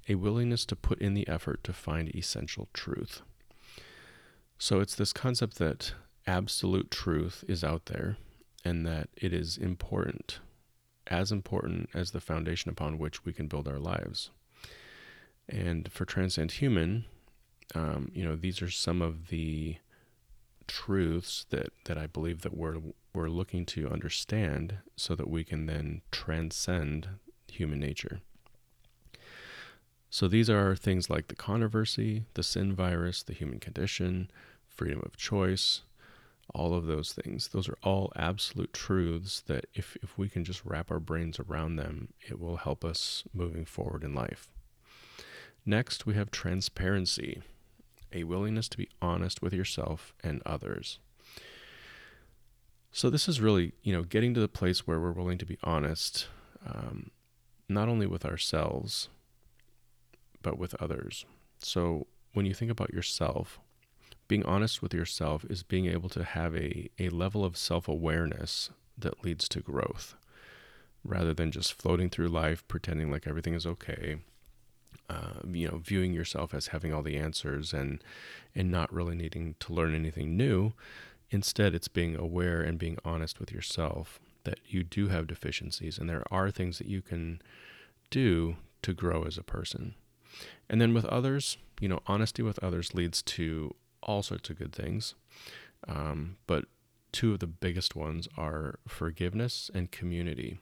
A 0.10 0.16
willingness 0.16 0.66
to 0.66 0.76
put 0.76 0.98
in 0.98 1.14
the 1.14 1.28
effort 1.28 1.64
to 1.64 1.74
find 1.74 2.10
essential 2.16 2.70
truth. 2.74 3.22
So 4.58 4.80
it's 4.80 4.96
this 4.96 5.14
concept 5.14 5.60
that 5.60 5.94
absolute 6.26 6.90
truth 6.90 7.44
is 7.48 7.64
out 7.64 7.86
there 7.86 8.18
and 8.66 8.84
that 8.88 9.10
it 9.16 9.32
is 9.32 9.60
important, 9.60 10.40
as 11.06 11.32
important 11.32 11.92
as 11.94 12.10
the 12.10 12.20
foundation 12.20 12.72
upon 12.72 12.98
which 12.98 13.26
we 13.26 13.32
can 13.32 13.46
build 13.46 13.68
our 13.68 13.78
lives. 13.78 14.32
And 15.48 15.92
for 15.92 16.04
Transcend 16.04 16.54
Human, 16.54 17.06
um, 17.76 18.12
you 18.14 18.24
know, 18.24 18.36
these 18.36 18.62
are 18.62 18.70
some 18.70 19.02
of 19.02 19.28
the 19.28 19.78
truths 20.68 21.46
that, 21.50 21.70
that 21.86 21.98
I 21.98 22.08
believe 22.08 22.42
that 22.42 22.56
we're 22.56 22.78
we're 23.14 23.30
looking 23.30 23.66
to 23.66 23.90
understand 23.90 24.78
so 24.96 25.16
that 25.16 25.30
we 25.30 25.44
can 25.44 25.66
then 25.66 26.02
transcend 26.12 27.08
human 27.48 27.80
nature. 27.80 28.20
So 30.10 30.28
these 30.28 30.50
are 30.50 30.76
things 30.76 31.10
like 31.10 31.28
the 31.28 31.36
controversy, 31.36 32.26
the 32.36 32.44
sin 32.44 32.74
virus, 32.74 33.24
the 33.24 33.34
human 33.34 33.60
condition, 33.60 34.30
freedom 34.68 35.02
of 35.04 35.18
choice, 35.18 35.82
all 36.54 36.76
of 36.76 36.86
those 36.86 37.12
things. 37.12 37.50
Those 37.50 37.68
are 37.68 37.78
all 37.84 38.14
absolute 38.16 38.72
truths 38.72 39.42
that 39.48 39.66
if, 39.74 39.98
if 40.04 40.18
we 40.18 40.30
can 40.30 40.44
just 40.44 40.64
wrap 40.64 40.92
our 40.92 41.00
brains 41.00 41.40
around 41.40 41.76
them, 41.76 42.10
it 42.22 42.40
will 42.40 42.58
help 42.58 42.86
us 42.86 43.24
moving 43.34 43.66
forward 43.66 44.04
in 44.04 44.14
life. 44.14 44.50
Next, 45.66 46.06
we 46.06 46.14
have 46.14 46.32
transparency, 46.32 47.42
a 48.14 48.24
willingness 48.24 48.68
to 48.70 48.78
be 48.78 48.90
honest 49.02 49.42
with 49.42 49.54
yourself 49.54 50.14
and 50.24 50.42
others. 50.46 51.00
So 52.92 53.10
this 53.10 53.28
is 53.28 53.42
really, 53.42 53.74
you 53.84 53.94
know, 53.94 54.04
getting 54.04 54.34
to 54.34 54.40
the 54.40 54.48
place 54.48 54.88
where 54.88 55.00
we're 55.00 55.12
willing 55.12 55.38
to 55.38 55.46
be 55.46 55.58
honest, 55.64 56.28
um, 56.66 57.12
not 57.70 57.90
only 57.90 58.08
with 58.08 58.26
ourselves, 58.26 59.10
but 60.42 60.58
with 60.58 60.74
others. 60.82 61.26
So 61.60 62.08
when 62.34 62.46
you 62.46 62.54
think 62.54 62.72
about 62.72 62.94
yourself, 62.94 63.60
being 64.28 64.46
honest 64.46 64.82
with 64.82 64.94
yourself 64.94 65.46
is 65.50 65.64
being 65.64 65.86
able 65.86 66.10
to 66.10 66.24
have 66.24 66.56
a, 66.56 66.90
a 67.00 67.10
level 67.10 67.46
of 67.46 67.58
self 67.58 67.88
awareness 67.88 68.70
that 68.98 69.24
leads 69.24 69.48
to 69.50 69.62
growth 69.62 70.16
rather 71.04 71.34
than 71.34 71.52
just 71.52 71.74
floating 71.74 72.10
through 72.10 72.28
life 72.28 72.68
pretending 72.68 73.12
like 73.12 73.28
everything 73.28 73.54
is 73.54 73.66
okay. 73.66 74.18
Uh, 75.10 75.40
you 75.50 75.68
know, 75.70 75.78
viewing 75.78 76.14
yourself 76.14 76.54
as 76.54 76.68
having 76.68 76.94
all 76.94 77.02
the 77.02 77.16
answers 77.16 77.74
and 77.74 78.04
and 78.54 78.70
not 78.70 78.92
really 78.92 79.16
needing 79.16 79.56
to 79.60 79.74
learn 79.74 79.96
anything 79.96 80.36
new. 80.36 80.74
Instead, 81.30 81.74
it's 81.74 81.88
being 81.88 82.16
aware 82.16 82.62
and 82.62 82.78
being 82.78 82.98
honest 83.06 83.40
with 83.40 83.52
yourself 83.52 84.20
that 84.44 84.60
you 84.66 84.84
do 84.84 85.10
have 85.10 85.28
deficiencies 85.28 85.98
and 85.98 86.10
there 86.10 86.24
are 86.32 86.50
things 86.52 86.78
that 86.78 86.88
you 86.88 87.02
can 87.02 87.42
do 88.10 88.56
to 88.82 88.94
grow 88.94 89.24
as 89.24 89.38
a 89.38 89.44
person. 89.44 89.96
And 90.70 90.80
then 90.80 90.94
with 90.94 91.06
others, 91.06 91.58
you 91.80 91.88
know, 91.88 92.00
honesty 92.08 92.42
with 92.42 92.62
others 92.64 92.94
leads 92.94 93.22
to 93.24 93.76
all 94.02 94.24
sorts 94.24 94.50
of 94.50 94.58
good 94.58 94.74
things. 94.74 95.16
Um, 95.88 96.38
but 96.48 96.66
two 97.12 97.34
of 97.34 97.40
the 97.40 97.48
biggest 97.48 97.96
ones 97.96 98.28
are 98.38 98.80
forgiveness 98.88 99.70
and 99.74 99.92
community. 99.92 100.60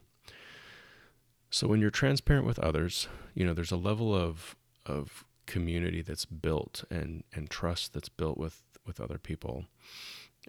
So 1.56 1.66
when 1.66 1.80
you're 1.80 1.88
transparent 1.88 2.44
with 2.44 2.58
others, 2.58 3.08
you 3.32 3.46
know, 3.46 3.54
there's 3.54 3.72
a 3.72 3.78
level 3.78 4.14
of 4.14 4.54
of 4.84 5.24
community 5.46 6.02
that's 6.02 6.26
built 6.26 6.84
and 6.90 7.24
and 7.32 7.48
trust 7.48 7.94
that's 7.94 8.10
built 8.10 8.36
with 8.36 8.60
with 8.86 9.00
other 9.00 9.16
people, 9.16 9.64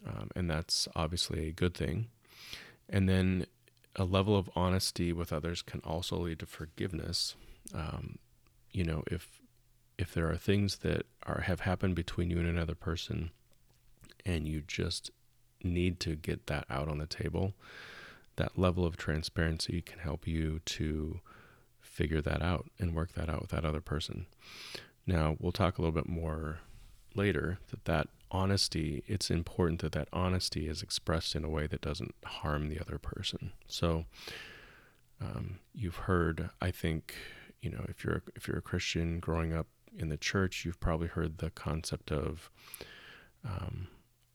um, 0.06 0.30
and 0.36 0.52
that's 0.52 0.86
obviously 0.98 1.48
a 1.48 1.54
good 1.54 1.74
thing. 1.74 2.08
And 2.89 3.08
then 3.08 3.46
a 3.96 4.04
level 4.04 4.36
of 4.36 4.50
honesty 4.54 5.13
with 5.13 5.32
others 5.32 5.62
can 5.62 5.80
also 5.86 6.17
lead 6.17 6.39
to 6.39 6.46
forgiveness. 6.46 7.38
Um, 7.74 8.20
you 8.74 8.84
know, 8.84 9.04
if 9.08 9.39
if 9.98 10.13
there 10.13 10.30
are 10.30 10.36
things 10.36 10.80
that 10.80 11.06
are 11.26 11.43
have 11.43 11.62
happened 11.62 11.96
between 11.96 12.30
you 12.30 12.38
and 12.38 12.50
another 12.50 12.76
person 12.76 13.32
and 14.26 14.46
you 14.46 14.60
just 14.60 15.12
need 15.63 16.02
to 16.02 16.17
get 16.17 16.48
that 16.48 16.65
out 16.70 16.89
on 16.89 16.98
the 16.98 17.08
table 17.08 17.54
that 18.38 18.58
level 18.58 18.86
of 18.86 18.97
transparency 18.97 19.82
can 19.82 20.00
help 20.00 20.28
you 20.28 20.60
to 20.65 21.19
figure 21.82 22.21
that 22.21 22.41
out 22.41 22.69
and 22.80 22.95
work 22.95 23.13
that 23.13 23.30
out 23.30 23.41
with 23.41 23.52
that 23.52 23.65
other 23.65 23.82
person. 23.82 24.26
Now 25.06 25.36
we'll 25.39 25.52
talk 25.52 25.78
a 25.78 25.82
little 25.82 25.95
bit 25.95 26.10
more 26.10 26.60
later 27.15 27.60
that 27.71 27.86
that 27.86 28.08
honesty 28.30 29.04
it's 29.08 29.32
important 29.32 29.82
that 29.82 29.93
that 29.93 30.10
honesty 30.12 30.67
is 30.67 30.82
expressed 30.82 31.34
in 31.36 31.45
a 31.45 31.50
way 31.50 31.65
that 31.65 31.82
doesn't 31.82 32.13
harm 32.26 32.69
the 32.69 32.80
other 32.80 32.97
person. 32.97 33.54
So 33.67 34.06
um, 35.19 35.60
you've 35.73 35.95
heard 35.95 36.52
i 36.62 36.69
think 36.69 37.15
you 37.60 37.71
know 37.71 37.84
if 37.89 38.04
you're 38.04 38.21
if 38.36 38.47
you're 38.47 38.60
a 38.60 38.62
christian 38.62 39.19
growing 39.19 39.52
up 39.52 39.65
in 39.97 40.10
the 40.10 40.17
church, 40.17 40.65
you've 40.65 40.80
probably 40.80 41.08
heard 41.08 41.39
the 41.39 41.50
concept 41.50 42.12
of 42.12 42.50
um, 43.45 43.88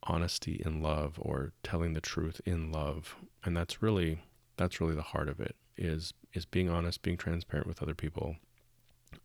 honesty 0.03 0.61
in 0.65 0.81
love 0.81 1.17
or 1.19 1.53
telling 1.63 1.93
the 1.93 2.01
truth 2.01 2.41
in 2.45 2.71
love, 2.71 3.15
and 3.43 3.55
that's 3.55 3.81
really 3.81 4.19
that's 4.57 4.79
really 4.79 4.95
the 4.95 5.01
heart 5.01 5.29
of 5.29 5.39
it 5.39 5.55
is 5.77 6.13
is 6.33 6.45
being 6.45 6.69
honest, 6.69 7.01
being 7.01 7.17
transparent 7.17 7.67
with 7.67 7.81
other 7.81 7.95
people 7.95 8.37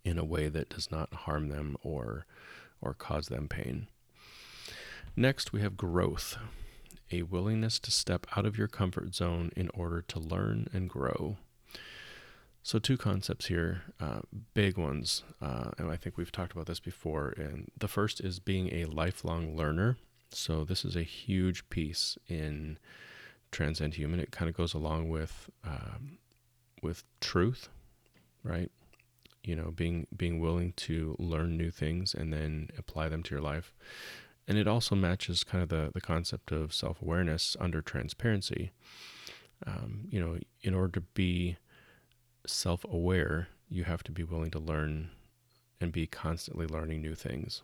in 0.04 0.18
a 0.18 0.24
way 0.24 0.48
that 0.48 0.68
does 0.68 0.90
not 0.90 1.12
harm 1.12 1.48
them 1.48 1.76
or 1.82 2.26
or 2.80 2.94
cause 2.94 3.28
them 3.28 3.48
pain. 3.48 3.88
Next, 5.16 5.52
we 5.52 5.60
have 5.62 5.76
growth, 5.76 6.36
a 7.10 7.22
willingness 7.22 7.78
to 7.80 7.90
step 7.90 8.26
out 8.36 8.46
of 8.46 8.56
your 8.56 8.68
comfort 8.68 9.14
zone 9.14 9.50
in 9.56 9.68
order 9.74 10.02
to 10.02 10.20
learn 10.20 10.68
and 10.72 10.88
grow. 10.88 11.36
So, 12.62 12.78
two 12.78 12.96
concepts 12.96 13.46
here, 13.46 13.82
uh, 13.98 14.20
big 14.54 14.76
ones, 14.76 15.24
uh, 15.40 15.70
and 15.78 15.90
I 15.90 15.96
think 15.96 16.16
we've 16.16 16.30
talked 16.30 16.52
about 16.52 16.66
this 16.66 16.80
before. 16.80 17.34
And 17.36 17.70
the 17.76 17.88
first 17.88 18.20
is 18.20 18.38
being 18.40 18.72
a 18.72 18.84
lifelong 18.84 19.56
learner. 19.56 19.96
So, 20.30 20.64
this 20.64 20.84
is 20.84 20.96
a 20.96 21.02
huge 21.02 21.68
piece 21.70 22.18
in 22.28 22.78
Transcend 23.50 23.94
Human. 23.94 24.20
It 24.20 24.30
kind 24.30 24.48
of 24.48 24.56
goes 24.56 24.74
along 24.74 25.08
with 25.08 25.50
um, 25.64 26.18
with 26.82 27.04
truth, 27.20 27.68
right? 28.42 28.70
You 29.42 29.56
know, 29.56 29.70
being 29.70 30.06
being 30.16 30.38
willing 30.40 30.72
to 30.76 31.16
learn 31.18 31.56
new 31.56 31.70
things 31.70 32.14
and 32.14 32.32
then 32.32 32.68
apply 32.76 33.08
them 33.08 33.22
to 33.24 33.34
your 33.34 33.42
life. 33.42 33.72
And 34.46 34.56
it 34.56 34.66
also 34.66 34.94
matches 34.94 35.44
kind 35.44 35.62
of 35.62 35.68
the 35.68 35.90
the 35.92 36.00
concept 36.00 36.52
of 36.52 36.74
self 36.74 37.00
awareness 37.02 37.56
under 37.58 37.80
transparency. 37.80 38.72
Um, 39.66 40.06
you 40.10 40.20
know, 40.20 40.38
in 40.62 40.74
order 40.74 40.92
to 40.92 41.00
be 41.00 41.56
self 42.46 42.84
aware, 42.84 43.48
you 43.68 43.84
have 43.84 44.02
to 44.04 44.12
be 44.12 44.22
willing 44.24 44.50
to 44.52 44.58
learn 44.58 45.10
and 45.80 45.92
be 45.92 46.06
constantly 46.06 46.66
learning 46.66 47.02
new 47.02 47.14
things. 47.14 47.62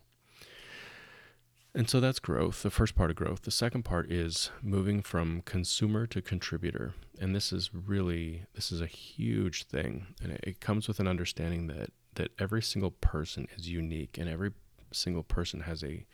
And 1.76 1.90
so 1.90 1.98
that's 1.98 2.20
growth, 2.20 2.62
the 2.62 2.70
first 2.70 2.94
part 2.94 3.10
of 3.10 3.16
growth. 3.16 3.42
The 3.42 3.50
second 3.50 3.84
part 3.84 4.10
is 4.10 4.50
moving 4.62 5.02
from 5.02 5.42
consumer 5.44 6.06
to 6.06 6.22
contributor. 6.22 6.94
And 7.20 7.34
this 7.34 7.52
is 7.52 7.70
really 7.74 8.44
this 8.54 8.70
is 8.70 8.80
a 8.80 8.86
huge 8.86 9.64
thing. 9.64 10.06
And 10.22 10.32
it, 10.32 10.40
it 10.44 10.60
comes 10.60 10.86
with 10.86 11.00
an 11.00 11.08
understanding 11.08 11.66
that 11.66 11.90
that 12.14 12.30
every 12.38 12.62
single 12.62 12.92
person 12.92 13.48
is 13.56 13.68
unique 13.68 14.18
and 14.18 14.28
every 14.28 14.52
single 14.92 15.24
person 15.24 15.62
has 15.62 15.82
a 15.82 16.06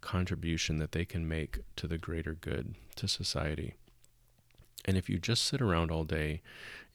contribution 0.00 0.78
that 0.78 0.92
they 0.92 1.04
can 1.04 1.28
make 1.28 1.60
to 1.76 1.86
the 1.86 1.98
greater 1.98 2.32
good, 2.34 2.74
to 2.96 3.06
society. 3.06 3.74
And 4.86 4.96
if 4.96 5.10
you 5.10 5.18
just 5.18 5.44
sit 5.44 5.60
around 5.60 5.90
all 5.90 6.04
day 6.04 6.40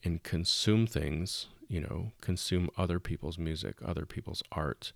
and 0.03 0.23
consume 0.23 0.88
things, 0.88 1.47
you 1.67 1.80
know, 1.80 2.12
consume 2.19 2.69
other 2.77 2.99
people's 2.99 3.38
music, 3.38 3.75
other 3.86 4.06
people's 4.06 4.41
art, 4.51 4.91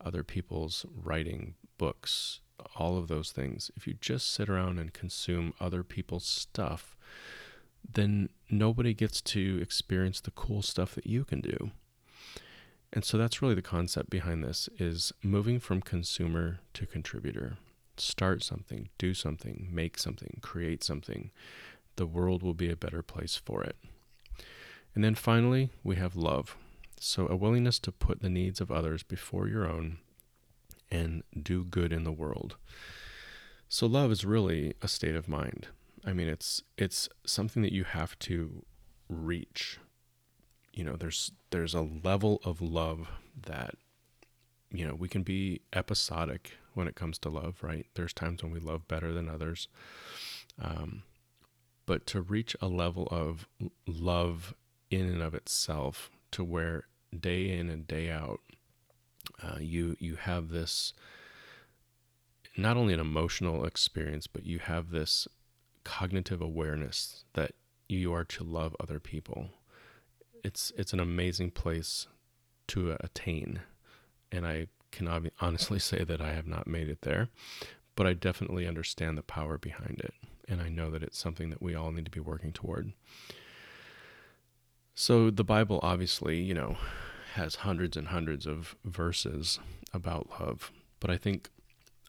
other 0.00 0.22
people's 0.22 0.84
writing, 0.94 1.54
books, 1.78 2.40
all 2.78 2.96
of 2.96 3.08
those 3.08 3.32
things, 3.32 3.70
if 3.76 3.86
you 3.86 3.94
just 4.00 4.32
sit 4.32 4.48
around 4.48 4.78
and 4.78 4.92
consume 4.92 5.54
other 5.60 5.82
people's 5.82 6.26
stuff, 6.26 6.96
then 7.92 8.28
nobody 8.50 8.94
gets 8.94 9.20
to 9.20 9.58
experience 9.60 10.20
the 10.20 10.30
cool 10.32 10.62
stuff 10.62 10.94
that 10.94 11.06
you 11.06 11.24
can 11.24 11.40
do. 11.40 11.70
And 12.92 13.04
so 13.04 13.18
that's 13.18 13.42
really 13.42 13.54
the 13.54 13.62
concept 13.62 14.10
behind 14.10 14.42
this 14.42 14.68
is 14.78 15.12
moving 15.22 15.60
from 15.60 15.82
consumer 15.82 16.60
to 16.74 16.86
contributor. 16.86 17.58
Start 17.96 18.42
something, 18.42 18.88
do 18.98 19.14
something, 19.14 19.68
make 19.70 19.98
something, 19.98 20.38
create 20.40 20.84
something. 20.84 21.30
The 21.96 22.06
world 22.06 22.42
will 22.42 22.54
be 22.54 22.70
a 22.70 22.76
better 22.76 23.02
place 23.02 23.36
for 23.36 23.62
it. 23.62 23.76
And 24.94 25.02
then 25.02 25.14
finally, 25.14 25.70
we 25.82 25.96
have 25.96 26.16
love. 26.16 26.56
So, 26.98 27.26
a 27.28 27.36
willingness 27.36 27.78
to 27.80 27.92
put 27.92 28.22
the 28.22 28.30
needs 28.30 28.60
of 28.60 28.72
others 28.72 29.02
before 29.02 29.48
your 29.48 29.68
own 29.68 29.98
and 30.90 31.22
do 31.40 31.64
good 31.64 31.92
in 31.92 32.04
the 32.04 32.12
world. 32.12 32.56
So, 33.68 33.86
love 33.86 34.12
is 34.12 34.24
really 34.24 34.74
a 34.82 34.88
state 34.88 35.16
of 35.16 35.28
mind. 35.28 35.68
I 36.04 36.12
mean, 36.12 36.28
it's 36.28 36.62
it's 36.78 37.08
something 37.26 37.62
that 37.62 37.72
you 37.72 37.84
have 37.84 38.18
to 38.20 38.64
reach. 39.08 39.78
you 40.72 40.84
know, 40.84 40.96
there's 40.96 41.32
there's 41.50 41.74
a 41.74 41.80
level 41.80 42.40
of 42.44 42.60
love 42.60 43.08
that 43.46 43.74
you 44.70 44.86
know, 44.86 44.94
we 44.94 45.08
can 45.08 45.22
be 45.22 45.60
episodic 45.72 46.52
when 46.74 46.88
it 46.88 46.94
comes 46.96 47.18
to 47.18 47.28
love, 47.30 47.62
right? 47.62 47.86
There's 47.94 48.12
times 48.12 48.42
when 48.42 48.52
we 48.52 48.60
love 48.60 48.88
better 48.88 49.12
than 49.12 49.28
others. 49.28 49.68
Um, 50.60 51.02
but 51.86 52.06
to 52.08 52.20
reach 52.20 52.56
a 52.60 52.66
level 52.66 53.06
of 53.10 53.46
love 53.86 54.54
in 54.90 55.06
and 55.06 55.22
of 55.22 55.34
itself 55.34 56.10
to 56.32 56.44
where 56.44 56.84
day 57.18 57.50
in 57.50 57.70
and 57.70 57.86
day 57.86 58.10
out, 58.10 58.40
uh, 59.42 59.58
you 59.60 59.96
you 59.98 60.16
have 60.16 60.50
this 60.50 60.92
not 62.56 62.76
only 62.76 62.94
an 62.94 63.00
emotional 63.00 63.64
experience, 63.64 64.26
but 64.26 64.46
you 64.46 64.58
have 64.58 64.90
this 64.90 65.28
cognitive 65.84 66.40
awareness 66.40 67.24
that 67.34 67.52
you 67.88 68.12
are 68.12 68.24
to 68.24 68.42
love 68.42 68.74
other 68.80 68.98
people. 68.98 69.50
It's 70.42 70.72
it's 70.76 70.92
an 70.92 71.00
amazing 71.00 71.50
place 71.50 72.06
to 72.68 72.96
attain, 73.00 73.60
and 74.32 74.46
I 74.46 74.68
can 74.90 75.08
honestly 75.40 75.78
say 75.78 76.04
that 76.04 76.20
I 76.20 76.32
have 76.32 76.46
not 76.46 76.66
made 76.66 76.88
it 76.88 77.02
there, 77.02 77.28
but 77.94 78.06
I 78.06 78.14
definitely 78.14 78.66
understand 78.66 79.16
the 79.16 79.22
power 79.22 79.58
behind 79.58 80.00
it, 80.00 80.14
and 80.48 80.60
I 80.60 80.68
know 80.68 80.90
that 80.90 81.02
it's 81.02 81.18
something 81.18 81.50
that 81.50 81.62
we 81.62 81.74
all 81.74 81.92
need 81.92 82.04
to 82.06 82.10
be 82.10 82.20
working 82.20 82.52
toward. 82.52 82.92
So 84.94 85.30
the 85.30 85.44
Bible 85.44 85.78
obviously, 85.82 86.40
you 86.40 86.54
know, 86.54 86.76
has 87.36 87.56
hundreds 87.56 87.96
and 87.96 88.08
hundreds 88.08 88.46
of 88.46 88.76
verses 88.84 89.58
about 89.92 90.28
love, 90.40 90.72
but 91.00 91.10
I 91.10 91.16
think 91.16 91.50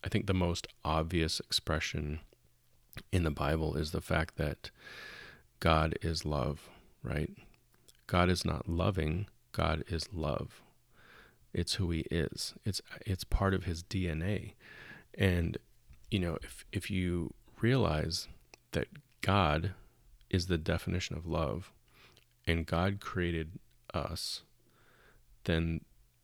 I 0.03 0.09
think 0.09 0.27
the 0.27 0.33
most 0.33 0.67
obvious 0.85 1.39
expression 1.39 2.19
in 3.11 3.23
the 3.23 3.31
Bible 3.31 3.75
is 3.75 3.91
the 3.91 4.01
fact 4.01 4.37
that 4.37 4.71
God 5.59 5.97
is 6.01 6.25
love, 6.25 6.69
right? 7.03 7.31
God 8.05 8.29
is 8.29 8.45
not 8.45 8.69
loving, 8.69 9.27
God 9.51 9.83
is 9.87 10.07
love. 10.13 10.61
It's 11.53 11.75
who 11.75 11.91
he 11.91 12.01
is. 12.11 12.53
It's 12.65 12.81
it's 13.05 13.23
part 13.23 13.53
of 13.53 13.63
his 13.63 13.83
DNA. 13.83 14.53
And 15.13 15.57
you 16.11 16.19
know, 16.19 16.37
if 16.43 16.65
if 16.71 16.91
you 16.91 17.33
realize 17.59 18.27
that 18.71 18.87
God 19.21 19.71
is 20.29 20.47
the 20.47 20.57
definition 20.57 21.17
of 21.17 21.25
love 21.25 21.71
and 22.45 22.65
God 22.65 22.99
created 22.99 23.59
us, 23.93 24.43
then 25.47 25.81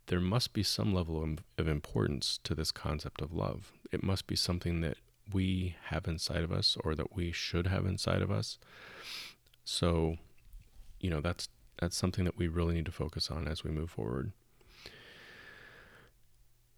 there 0.08 0.20
must 0.20 0.54
be 0.54 0.64
some 0.64 0.94
level 0.94 1.24
of, 1.58 1.68
importance 1.68 2.40
to 2.44 2.54
this 2.54 2.72
concept 2.72 3.22
of 3.22 3.34
love. 3.34 3.72
It 3.92 4.04
must 4.04 4.28
be 4.28 4.36
something 4.36 4.82
that 4.82 4.98
we 5.32 5.76
have 5.86 6.08
inside 6.08 6.44
of 6.44 6.52
us 6.52 6.78
or 6.84 6.94
that 6.94 7.16
we 7.16 7.32
should 7.32 7.68
have 7.68 7.86
inside 7.86 8.22
of 8.22 8.30
us. 8.30 8.60
So, 9.64 10.18
you 11.00 11.10
know, 11.10 11.22
that's 11.22 11.48
that's 11.80 11.98
something 11.98 12.26
that 12.26 12.38
we 12.38 12.48
really 12.48 12.76
need 12.76 12.86
to 12.86 12.92
focus 12.92 13.32
on 13.32 13.48
as 13.48 13.64
we 13.64 13.72
move 13.72 13.90
forward. 13.90 14.32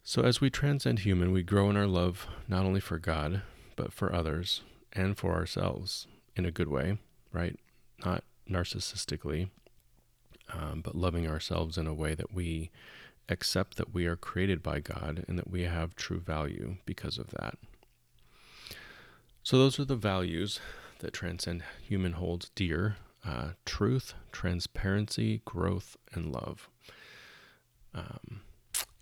So, 0.03 0.21
as 0.21 0.39
we 0.39 0.51
transcend 0.51 0.99
human, 0.99 1.31
we 1.31 1.41
grow 1.41 1.69
in 1.69 1.77
our 1.77 1.87
love 1.87 2.27
not 2.47 2.63
only 2.63 2.79
for 2.79 2.99
God, 2.99 3.41
but 3.75 3.91
for 3.91 4.13
others 4.13 4.61
and 4.93 5.17
for 5.17 5.33
ourselves 5.33 6.07
in 6.35 6.45
a 6.45 6.51
good 6.51 6.67
way, 6.67 6.99
right? 7.33 7.59
Not 8.05 8.23
narcissistically, 8.49 9.49
um, 10.53 10.81
but 10.83 10.95
loving 10.95 11.27
ourselves 11.27 11.77
in 11.77 11.87
a 11.87 11.93
way 11.93 12.15
that 12.15 12.33
we 12.33 12.71
accept 13.27 13.77
that 13.77 13.93
we 13.93 14.05
are 14.05 14.15
created 14.15 14.61
by 14.61 14.79
God 14.79 15.25
and 15.27 15.37
that 15.37 15.49
we 15.49 15.63
have 15.63 15.95
true 15.95 16.19
value 16.19 16.77
because 16.85 17.17
of 17.17 17.31
that. 17.31 17.57
So, 19.43 19.57
those 19.57 19.79
are 19.79 19.85
the 19.85 19.95
values 19.95 20.59
that 20.99 21.13
Transcend 21.13 21.63
Human 21.87 22.13
holds 22.13 22.49
dear 22.55 22.97
uh, 23.27 23.49
truth, 23.65 24.13
transparency, 24.31 25.41
growth, 25.45 25.97
and 26.13 26.31
love. 26.31 26.69
Um, 27.93 28.41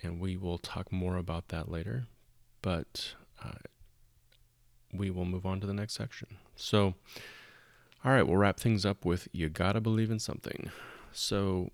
and 0.02 0.20
we 0.20 0.38
will 0.38 0.58
talk 0.58 0.92
more 0.92 1.18
about 1.18 1.50
that 1.50 1.70
later. 1.70 2.06
But 2.62 3.16
uh, 3.44 3.52
we 4.94 5.10
will 5.10 5.26
move 5.26 5.46
on 5.46 5.60
to 5.60 5.68
the 5.68 5.74
next 5.74 5.94
section. 5.94 6.38
So, 6.56 6.94
all 8.06 8.12
right, 8.12 8.24
we'll 8.24 8.38
wrap 8.38 8.60
things 8.60 8.86
up 8.86 9.06
with 9.06 9.28
you 9.32 9.50
gotta 9.50 9.82
believe 9.82 10.12
in 10.12 10.20
something. 10.20 10.72
So, 11.13 11.71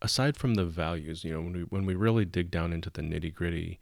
aside 0.00 0.36
from 0.36 0.54
the 0.54 0.64
values, 0.64 1.24
you 1.24 1.32
know, 1.32 1.40
when 1.40 1.52
we 1.52 1.60
when 1.62 1.86
we 1.86 1.94
really 1.94 2.24
dig 2.24 2.50
down 2.50 2.72
into 2.72 2.90
the 2.90 3.02
nitty 3.02 3.34
gritty 3.34 3.78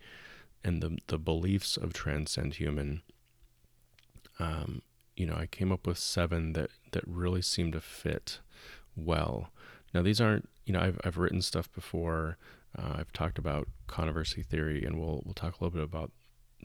and 0.64 0.82
the 0.82 0.98
the 1.06 1.18
beliefs 1.18 1.76
of 1.76 1.92
transcend 1.92 2.54
human, 2.54 3.02
um, 4.38 4.82
you 5.16 5.26
know, 5.26 5.34
I 5.34 5.46
came 5.46 5.70
up 5.70 5.86
with 5.86 5.98
seven 5.98 6.52
that 6.54 6.70
that 6.92 7.06
really 7.06 7.42
seem 7.42 7.72
to 7.72 7.80
fit 7.80 8.40
well. 8.96 9.50
Now, 9.92 10.02
these 10.02 10.20
aren't, 10.20 10.48
you 10.64 10.72
know, 10.72 10.80
I've 10.80 11.00
I've 11.04 11.18
written 11.18 11.42
stuff 11.42 11.72
before 11.72 12.38
uh, 12.76 12.96
I've 12.98 13.12
talked 13.12 13.38
about 13.38 13.68
controversy 13.86 14.42
theory, 14.42 14.84
and 14.84 14.98
we'll 14.98 15.22
we'll 15.24 15.34
talk 15.34 15.60
a 15.60 15.64
little 15.64 15.78
bit 15.78 15.84
about 15.84 16.10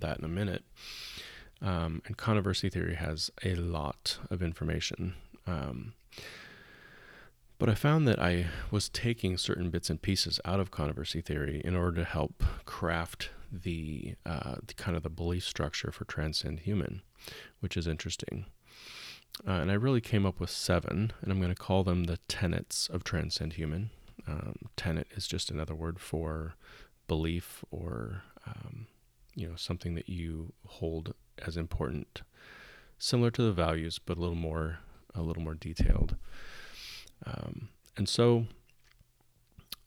that 0.02 0.20
in 0.20 0.26
a 0.26 0.30
minute. 0.30 0.64
Um, 1.62 2.02
and 2.06 2.16
controversy 2.16 2.70
theory 2.70 2.96
has 2.96 3.30
a 3.44 3.56
lot 3.56 4.18
of 4.30 4.42
information. 4.42 5.16
Um, 5.46 5.94
but 7.60 7.70
I 7.70 7.76
found 7.76 8.08
that 8.08 8.20
I 8.20 8.48
was 8.72 8.90
taking 8.90 9.38
certain 9.38 9.70
bits 9.70 9.90
and 9.90 10.02
pieces 10.02 10.40
out 10.46 10.60
of 10.60 10.72
controversy 10.72 11.22
theory 11.22 11.62
in 11.64 11.76
order 11.76 11.98
to 11.98 12.06
help 12.06 12.44
craft 12.66 13.30
the, 13.52 14.16
uh, 14.26 14.56
the 14.66 14.74
kind 14.74 14.96
of 14.96 15.04
the 15.04 15.10
belief 15.10 15.44
structure 15.44 15.92
for 15.92 16.06
transcend 16.06 16.62
human, 16.62 17.02
which 17.60 17.76
is 17.76 17.86
interesting. 17.86 18.46
Uh, 19.46 19.52
and 19.52 19.72
I 19.72 19.76
really 19.76 20.02
came 20.02 20.26
up 20.26 20.40
with 20.40 20.50
seven, 20.50 21.12
and 21.22 21.32
I'm 21.32 21.40
going 21.40 21.54
to 21.54 21.62
call 21.62 21.84
them 21.84 22.06
the 22.06 22.18
tenets 22.28 22.88
of 22.88 23.04
transcend 23.04 23.54
human. 23.54 23.90
Um, 24.28 24.56
tenet 24.78 25.08
is 25.16 25.28
just 25.28 25.52
another 25.52 25.76
word 25.76 26.00
for 26.00 26.56
belief 27.08 27.64
or 27.72 28.24
um, 28.46 28.88
you 29.36 29.48
know 29.48 29.56
something 29.56 29.96
that 29.96 30.08
you 30.08 30.54
hold 30.66 31.14
as 31.46 31.58
important, 31.58 32.22
similar 32.98 33.32
to 33.32 33.42
the 33.42 33.52
values, 33.52 34.00
but 34.00 34.18
a 34.18 34.22
little 34.22 34.36
more 34.36 34.80
a 35.16 35.22
little 35.22 35.42
more 35.42 35.56
detailed. 35.56 36.16
Um, 37.26 37.70
and 37.98 38.08
so 38.08 38.46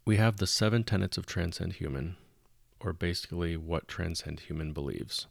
we 0.04 0.16
have 0.16 0.36
the 0.36 0.46
seven 0.46 0.84
tenets 0.84 1.16
of 1.16 1.26
transcend 1.26 1.74
human, 1.74 2.16
or 2.80 2.92
basically 2.92 3.56
what 3.56 3.88
transcend 3.88 4.40
human 4.40 4.72
believes. 4.72 5.26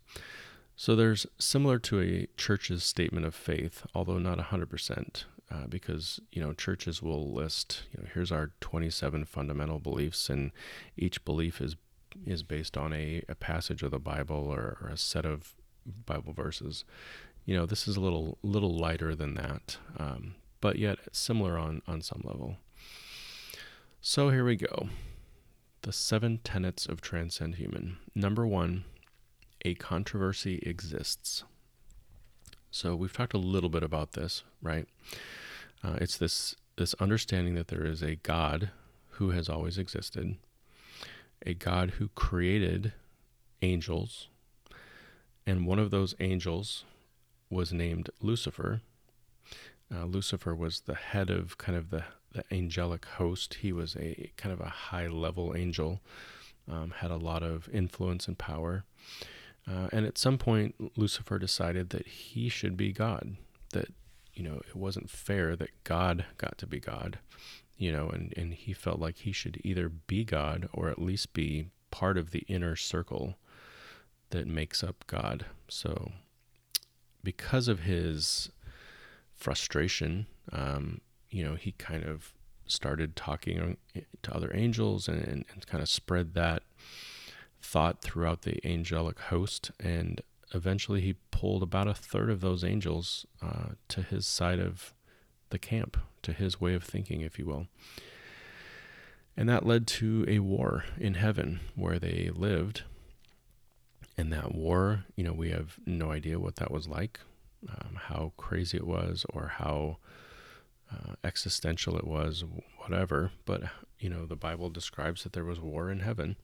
So 0.75 0.95
there's 0.95 1.27
similar 1.37 1.77
to 1.79 2.01
a 2.01 2.27
church's 2.37 2.83
statement 2.83 3.25
of 3.25 3.35
faith, 3.35 3.85
although 3.93 4.17
not 4.17 4.39
100% 4.39 5.25
uh, 5.51 5.67
because 5.67 6.19
you 6.31 6.41
know 6.41 6.53
churches 6.53 7.01
will 7.01 7.31
list 7.31 7.83
you 7.91 8.01
know 8.01 8.09
here's 8.13 8.31
our 8.31 8.51
27 8.61 9.25
fundamental 9.25 9.79
beliefs 9.79 10.29
and 10.29 10.51
each 10.95 11.23
belief 11.25 11.59
is 11.59 11.75
is 12.25 12.43
based 12.43 12.77
on 12.77 12.93
a, 12.93 13.21
a 13.27 13.35
passage 13.35 13.83
of 13.83 13.91
the 13.91 13.99
bible 13.99 14.47
or, 14.47 14.77
or, 14.81 14.89
a 14.93 14.97
set 14.97 15.25
of 15.25 15.55
bible 16.05 16.33
verses 16.33 16.85
you 17.45 17.55
know 17.55 17.65
this 17.65 17.87
is 17.87 17.97
a 17.97 18.01
little 18.01 18.37
little 18.43 18.77
lighter 18.77 19.13
than 19.13 19.33
that 19.35 19.77
um, 19.97 20.35
but 20.62 20.78
yet 20.78 21.00
similar 21.12 21.58
on 21.58 21.82
on 21.88 22.02
some 22.02 22.21
level. 22.24 22.58
So 24.00 24.30
here 24.30 24.45
we 24.45 24.56
go. 24.56 24.89
The 25.82 25.91
seven 25.91 26.39
tenets 26.43 26.86
of 26.86 27.02
transcend 27.02 27.56
human. 27.56 27.97
Number 28.15 28.47
one 28.47 28.86
a 29.63 29.76
controversy 29.76 30.60
exists. 30.63 31.43
So 32.71 32.95
we've 32.95 33.13
talked 33.13 33.36
a 33.36 33.38
little 33.38 33.69
bit 33.69 33.84
about 33.84 34.13
this 34.13 34.43
right? 34.62 34.88
Uh, 35.84 35.97
it's 36.00 36.17
this 36.17 36.56
this 36.78 36.93
understanding 36.95 37.56
that 37.56 37.67
there 37.67 37.86
is 37.86 38.02
a 38.02 38.15
God 38.15 38.71
who 39.12 39.32
has 39.32 39.50
always 39.50 39.78
existed, 39.78 40.36
a 41.45 41.54
God 41.54 41.91
who 41.91 42.10
created 42.10 42.93
angels, 43.62 44.30
and 45.45 45.67
one 45.67 45.80
of 45.80 45.91
those 45.91 46.15
angels 46.19 46.86
was 47.50 47.74
named 47.74 48.10
Lucifer. 48.21 48.82
Uh, 49.93 50.06
Lucifer 50.06 50.56
was 50.56 50.82
the 50.82 50.95
head 50.95 51.30
of 51.30 51.58
kind 51.58 51.77
of 51.77 51.89
the, 51.89 52.04
the 52.32 52.43
angelic 52.51 53.06
host. 53.06 53.56
He 53.56 53.71
was 53.73 53.95
a 53.97 54.32
kind 54.38 54.54
of 54.54 54.62
a 54.62 54.69
high 54.69 55.08
level 55.08 55.54
angel, 55.56 56.01
um, 56.69 56.93
had 56.97 57.12
a 57.12 57.17
lot 57.17 57.43
of 57.43 57.69
influence 57.73 58.27
and 58.27 58.38
power. 58.38 58.86
Uh, 59.69 59.89
and 59.91 60.06
at 60.06 60.17
some 60.17 60.38
point, 60.38 60.75
Lucifer 60.95 61.38
decided 61.38 61.89
that 61.89 62.08
he 62.08 62.49
should 62.49 62.77
be 62.77 62.91
God, 62.91 63.36
that 63.73 63.89
you 64.34 64.43
know, 64.43 64.62
it 64.67 64.75
wasn't 64.75 65.10
fair 65.10 65.56
that 65.56 65.84
God 65.84 66.25
got 66.38 66.58
to 66.60 66.67
be 66.67 66.80
God, 66.80 67.19
you 67.77 67.91
know, 67.91 68.10
and, 68.10 68.34
and 68.38 68.54
he 68.54 68.73
felt 68.73 68.99
like 68.99 69.19
he 69.19 69.32
should 69.32 69.60
either 69.63 69.89
be 69.89 70.23
God 70.23 70.69
or 70.73 70.89
at 70.89 71.01
least 71.01 71.34
be 71.34 71.67
part 71.91 72.17
of 72.17 72.32
the 72.32 72.43
inner 72.47 72.75
circle 72.75 73.36
that 74.30 74.47
makes 74.47 74.84
up 74.84 75.04
God. 75.08 75.45
So, 75.67 76.13
because 77.23 77.67
of 77.67 77.82
his 77.82 78.49
frustration, 79.41 80.27
um, 80.51 81.01
you 81.32 81.43
know, 81.43 81.56
he 81.56 81.71
kind 81.73 82.04
of 82.04 82.34
started 82.67 83.15
talking 83.15 83.75
to 84.21 84.34
other 84.34 84.51
angels 84.54 85.08
and, 85.08 85.21
and, 85.23 85.45
and 85.51 85.67
kind 85.67 85.82
of 85.82 85.89
spread 85.89 86.36
that 86.36 86.62
thought 87.62 88.01
throughout 88.01 88.43
the 88.43 88.65
angelic 88.65 89.19
host. 89.19 89.71
And 89.80 90.21
eventually 90.54 91.01
he 91.01 91.15
pulled 91.32 91.63
about 91.63 91.88
a 91.88 91.93
third 91.93 92.30
of 92.30 92.41
those 92.41 92.63
angels 92.63 93.25
uh, 93.41 93.69
to 93.89 94.04
his 94.04 94.27
side 94.27 94.60
of 94.60 94.93
the 95.49 95.60
camp, 95.60 95.97
to 96.21 96.34
his 96.34 96.62
way 96.62 96.75
of 96.75 96.84
thinking, 96.84 97.21
if 97.21 97.39
you 97.39 97.45
will. 97.47 97.67
And 99.36 99.49
that 99.49 99.65
led 99.65 99.88
to 99.88 100.23
a 100.27 100.39
war 100.39 100.86
in 100.99 101.15
heaven 101.15 101.62
where 101.75 101.97
they 101.97 102.30
lived. 102.34 102.84
And 104.17 104.32
that 104.32 104.54
war, 104.54 105.06
you 105.15 105.23
know, 105.23 105.34
we 105.34 105.49
have 105.49 105.77
no 105.86 106.12
idea 106.12 106.39
what 106.39 106.58
that 106.58 106.69
was 106.69 106.88
like, 106.88 107.21
um, 107.69 107.95
how 107.95 108.34
crazy 108.38 108.78
it 108.78 108.88
was, 108.88 109.26
or 109.34 109.54
how 109.56 109.97
uh, 110.91 111.13
existential 111.24 111.97
it 111.97 112.06
was, 112.06 112.43
whatever. 112.78 113.32
But, 113.45 113.63
you 114.00 114.10
know, 114.10 114.26
the 114.26 114.36
Bible 114.36 114.69
describes 114.69 115.24
that 115.24 115.34
there 115.34 115.45
was 115.45 115.60
war 115.60 115.89
in 115.89 116.00
heaven. 116.00 116.36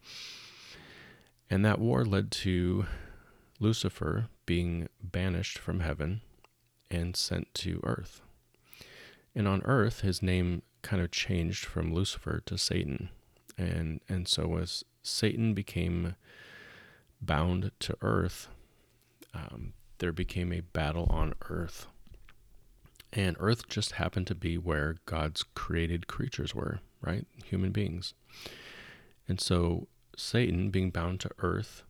And 1.49 1.63
that 1.65 1.79
war 1.79 2.05
led 2.05 2.31
to 2.31 2.85
Lucifer 3.59 4.27
being 4.45 4.89
banished 5.01 5.57
from 5.57 5.79
heaven 5.79 6.21
and 6.91 7.15
sent 7.15 7.53
to 7.55 7.79
earth. 7.83 8.21
And 9.33 9.47
on 9.47 9.61
earth, 9.65 10.01
his 10.01 10.21
name 10.21 10.61
kind 10.81 11.01
of 11.01 11.11
changed 11.11 11.65
from 11.65 11.93
Lucifer 11.93 12.41
to 12.45 12.57
Satan. 12.57 13.09
And, 13.57 14.01
and 14.07 14.27
so 14.27 14.57
as 14.57 14.83
Satan 15.03 15.53
became 15.53 16.15
bound 17.21 17.71
to 17.79 17.97
earth, 18.01 18.47
um, 19.33 19.73
there 19.99 20.11
became 20.11 20.51
a 20.53 20.61
battle 20.61 21.07
on 21.09 21.33
earth. 21.49 21.87
And 23.13 23.37
earth 23.39 23.67
just 23.67 23.93
happened 23.93 24.27
to 24.27 24.35
be 24.35 24.57
where 24.57 24.97
God's 25.05 25.43
created 25.43 26.07
creatures 26.07 26.53
were, 26.53 26.79
right? 27.01 27.25
Human 27.45 27.71
beings. 27.71 28.13
And 29.27 29.39
so 29.39 29.87
Satan, 30.15 30.69
being 30.69 30.89
bound 30.89 31.19
to 31.21 31.31
earth, 31.39 31.83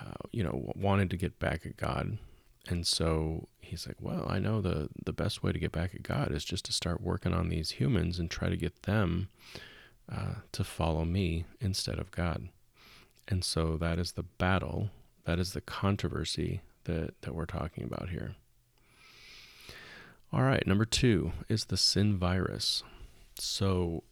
uh, 0.00 0.28
you 0.32 0.42
know, 0.42 0.72
wanted 0.74 1.10
to 1.10 1.16
get 1.16 1.38
back 1.38 1.66
at 1.66 1.76
God. 1.76 2.18
And 2.68 2.86
so 2.86 3.48
he's 3.60 3.86
like, 3.86 3.96
well, 4.00 4.26
I 4.28 4.38
know 4.38 4.60
the, 4.60 4.88
the 5.04 5.12
best 5.12 5.42
way 5.42 5.52
to 5.52 5.58
get 5.58 5.72
back 5.72 5.94
at 5.94 6.02
God 6.02 6.32
is 6.32 6.44
just 6.44 6.64
to 6.66 6.72
start 6.72 7.00
working 7.00 7.32
on 7.32 7.48
these 7.48 7.72
humans 7.72 8.18
and 8.18 8.30
try 8.30 8.48
to 8.48 8.56
get 8.56 8.82
them 8.82 9.28
uh, 10.10 10.36
to 10.52 10.64
follow 10.64 11.04
me 11.04 11.44
instead 11.60 11.98
of 11.98 12.10
God. 12.10 12.48
And 13.26 13.44
so 13.44 13.76
that 13.76 13.98
is 13.98 14.12
the 14.12 14.22
battle, 14.22 14.90
that 15.24 15.38
is 15.38 15.52
the 15.52 15.60
controversy 15.60 16.62
that, 16.88 17.20
that 17.22 17.34
we're 17.34 17.46
talking 17.46 17.84
about 17.84 18.08
here. 18.08 18.34
All 20.32 20.42
right, 20.42 20.66
number 20.66 20.84
two 20.84 21.32
is 21.48 21.66
the 21.66 21.76
sin 21.76 22.18
virus. 22.18 22.82
So, 23.36 24.02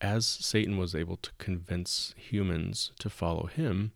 as 0.00 0.26
Satan 0.26 0.76
was 0.76 0.94
able 0.94 1.16
to 1.18 1.30
convince 1.38 2.14
humans 2.18 2.92
to 2.98 3.08
follow 3.08 3.46
him, 3.46 3.92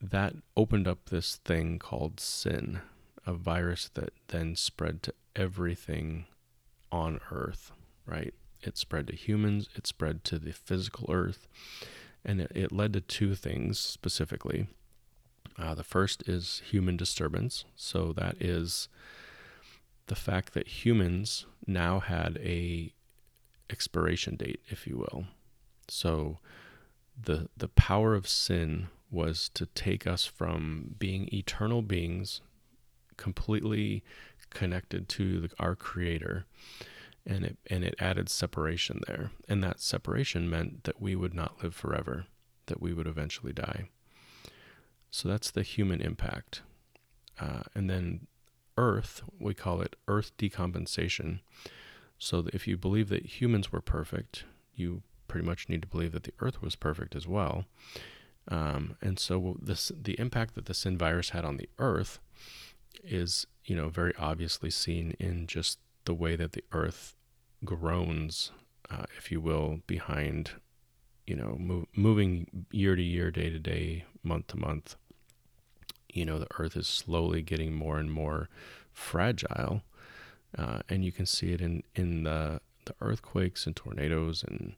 that 0.00 0.34
opened 0.56 0.88
up 0.88 1.06
this 1.06 1.36
thing 1.36 1.78
called 1.78 2.18
sin, 2.18 2.80
a 3.24 3.32
virus 3.32 3.88
that 3.94 4.12
then 4.28 4.56
spread 4.56 5.02
to 5.04 5.14
everything 5.36 6.26
on 6.90 7.20
earth, 7.30 7.70
right? 8.04 8.34
It 8.62 8.76
spread 8.76 9.06
to 9.08 9.16
humans, 9.16 9.68
it 9.74 9.86
spread 9.86 10.24
to 10.24 10.38
the 10.38 10.52
physical 10.52 11.06
earth, 11.10 11.46
and 12.24 12.40
it, 12.40 12.52
it 12.54 12.72
led 12.72 12.92
to 12.92 13.00
two 13.00 13.34
things 13.34 13.78
specifically. 13.78 14.66
Uh, 15.58 15.74
the 15.74 15.84
first 15.84 16.28
is 16.28 16.62
human 16.64 16.96
disturbance. 16.96 17.64
So 17.76 18.12
that 18.14 18.40
is 18.40 18.88
the 20.06 20.14
fact 20.14 20.54
that 20.54 20.84
humans 20.84 21.46
now 21.66 22.00
had 22.00 22.38
a 22.38 22.92
expiration 23.70 24.36
date, 24.36 24.60
if 24.68 24.86
you 24.86 24.98
will. 24.98 25.26
So 25.88 26.38
the 27.20 27.48
the 27.56 27.68
power 27.68 28.14
of 28.14 28.28
sin 28.28 28.88
was 29.10 29.50
to 29.50 29.66
take 29.66 30.06
us 30.06 30.24
from 30.24 30.94
being 30.98 31.28
eternal 31.32 31.82
beings, 31.82 32.40
completely 33.16 34.02
connected 34.50 35.08
to 35.08 35.40
the, 35.40 35.50
our 35.58 35.76
Creator, 35.76 36.46
and 37.26 37.44
it 37.44 37.58
and 37.68 37.84
it 37.84 37.94
added 37.98 38.28
separation 38.28 39.00
there. 39.06 39.30
And 39.48 39.62
that 39.62 39.80
separation 39.80 40.48
meant 40.48 40.84
that 40.84 41.00
we 41.00 41.14
would 41.14 41.34
not 41.34 41.62
live 41.62 41.74
forever, 41.74 42.26
that 42.66 42.80
we 42.80 42.92
would 42.92 43.06
eventually 43.06 43.52
die. 43.52 43.88
So 45.12 45.28
that's 45.28 45.50
the 45.50 45.62
human 45.62 46.00
impact. 46.00 46.62
Uh, 47.38 47.62
and 47.74 47.88
then 47.88 48.26
Earth, 48.76 49.22
we 49.38 49.52
call 49.54 49.82
it 49.82 49.94
Earth 50.08 50.32
decompensation. 50.38 51.40
So 52.18 52.46
if 52.52 52.66
you 52.66 52.76
believe 52.76 53.10
that 53.10 53.40
humans 53.40 53.70
were 53.70 53.82
perfect, 53.82 54.44
you 54.74 55.02
pretty 55.28 55.46
much 55.46 55.68
need 55.68 55.82
to 55.82 55.88
believe 55.88 56.12
that 56.12 56.24
the 56.24 56.32
Earth 56.40 56.62
was 56.62 56.76
perfect 56.76 57.14
as 57.14 57.28
well. 57.28 57.66
Um, 58.48 58.96
and 59.00 59.18
so 59.18 59.56
this 59.60 59.92
the 59.94 60.18
impact 60.18 60.54
that 60.54 60.64
the 60.64 60.74
sin 60.74 60.96
virus 60.98 61.30
had 61.30 61.44
on 61.44 61.58
the 61.58 61.68
Earth 61.78 62.18
is, 63.04 63.46
you 63.64 63.76
know, 63.76 63.90
very 63.90 64.14
obviously 64.18 64.70
seen 64.70 65.14
in 65.18 65.46
just 65.46 65.78
the 66.06 66.14
way 66.14 66.36
that 66.36 66.52
the 66.52 66.64
Earth 66.72 67.14
groans, 67.64 68.50
uh, 68.90 69.04
if 69.18 69.30
you 69.30 69.40
will, 69.40 69.80
behind, 69.86 70.52
you 71.26 71.36
know, 71.36 71.84
moving 71.94 72.66
year 72.70 72.96
to 72.96 73.02
year, 73.02 73.30
day 73.30 73.50
to 73.50 73.58
day, 73.58 74.04
month 74.22 74.48
to 74.48 74.56
month. 74.56 74.96
You 76.12 76.24
know, 76.24 76.38
the 76.38 76.48
Earth 76.58 76.76
is 76.76 76.86
slowly 76.86 77.42
getting 77.42 77.74
more 77.74 77.98
and 77.98 78.10
more 78.10 78.48
fragile, 78.92 79.82
uh, 80.56 80.80
and 80.88 81.04
you 81.04 81.12
can 81.12 81.26
see 81.26 81.52
it 81.52 81.60
in 81.60 81.82
in 81.94 82.24
the 82.24 82.60
the 82.84 82.94
earthquakes 83.00 83.66
and 83.66 83.76
tornadoes 83.76 84.44
and 84.46 84.74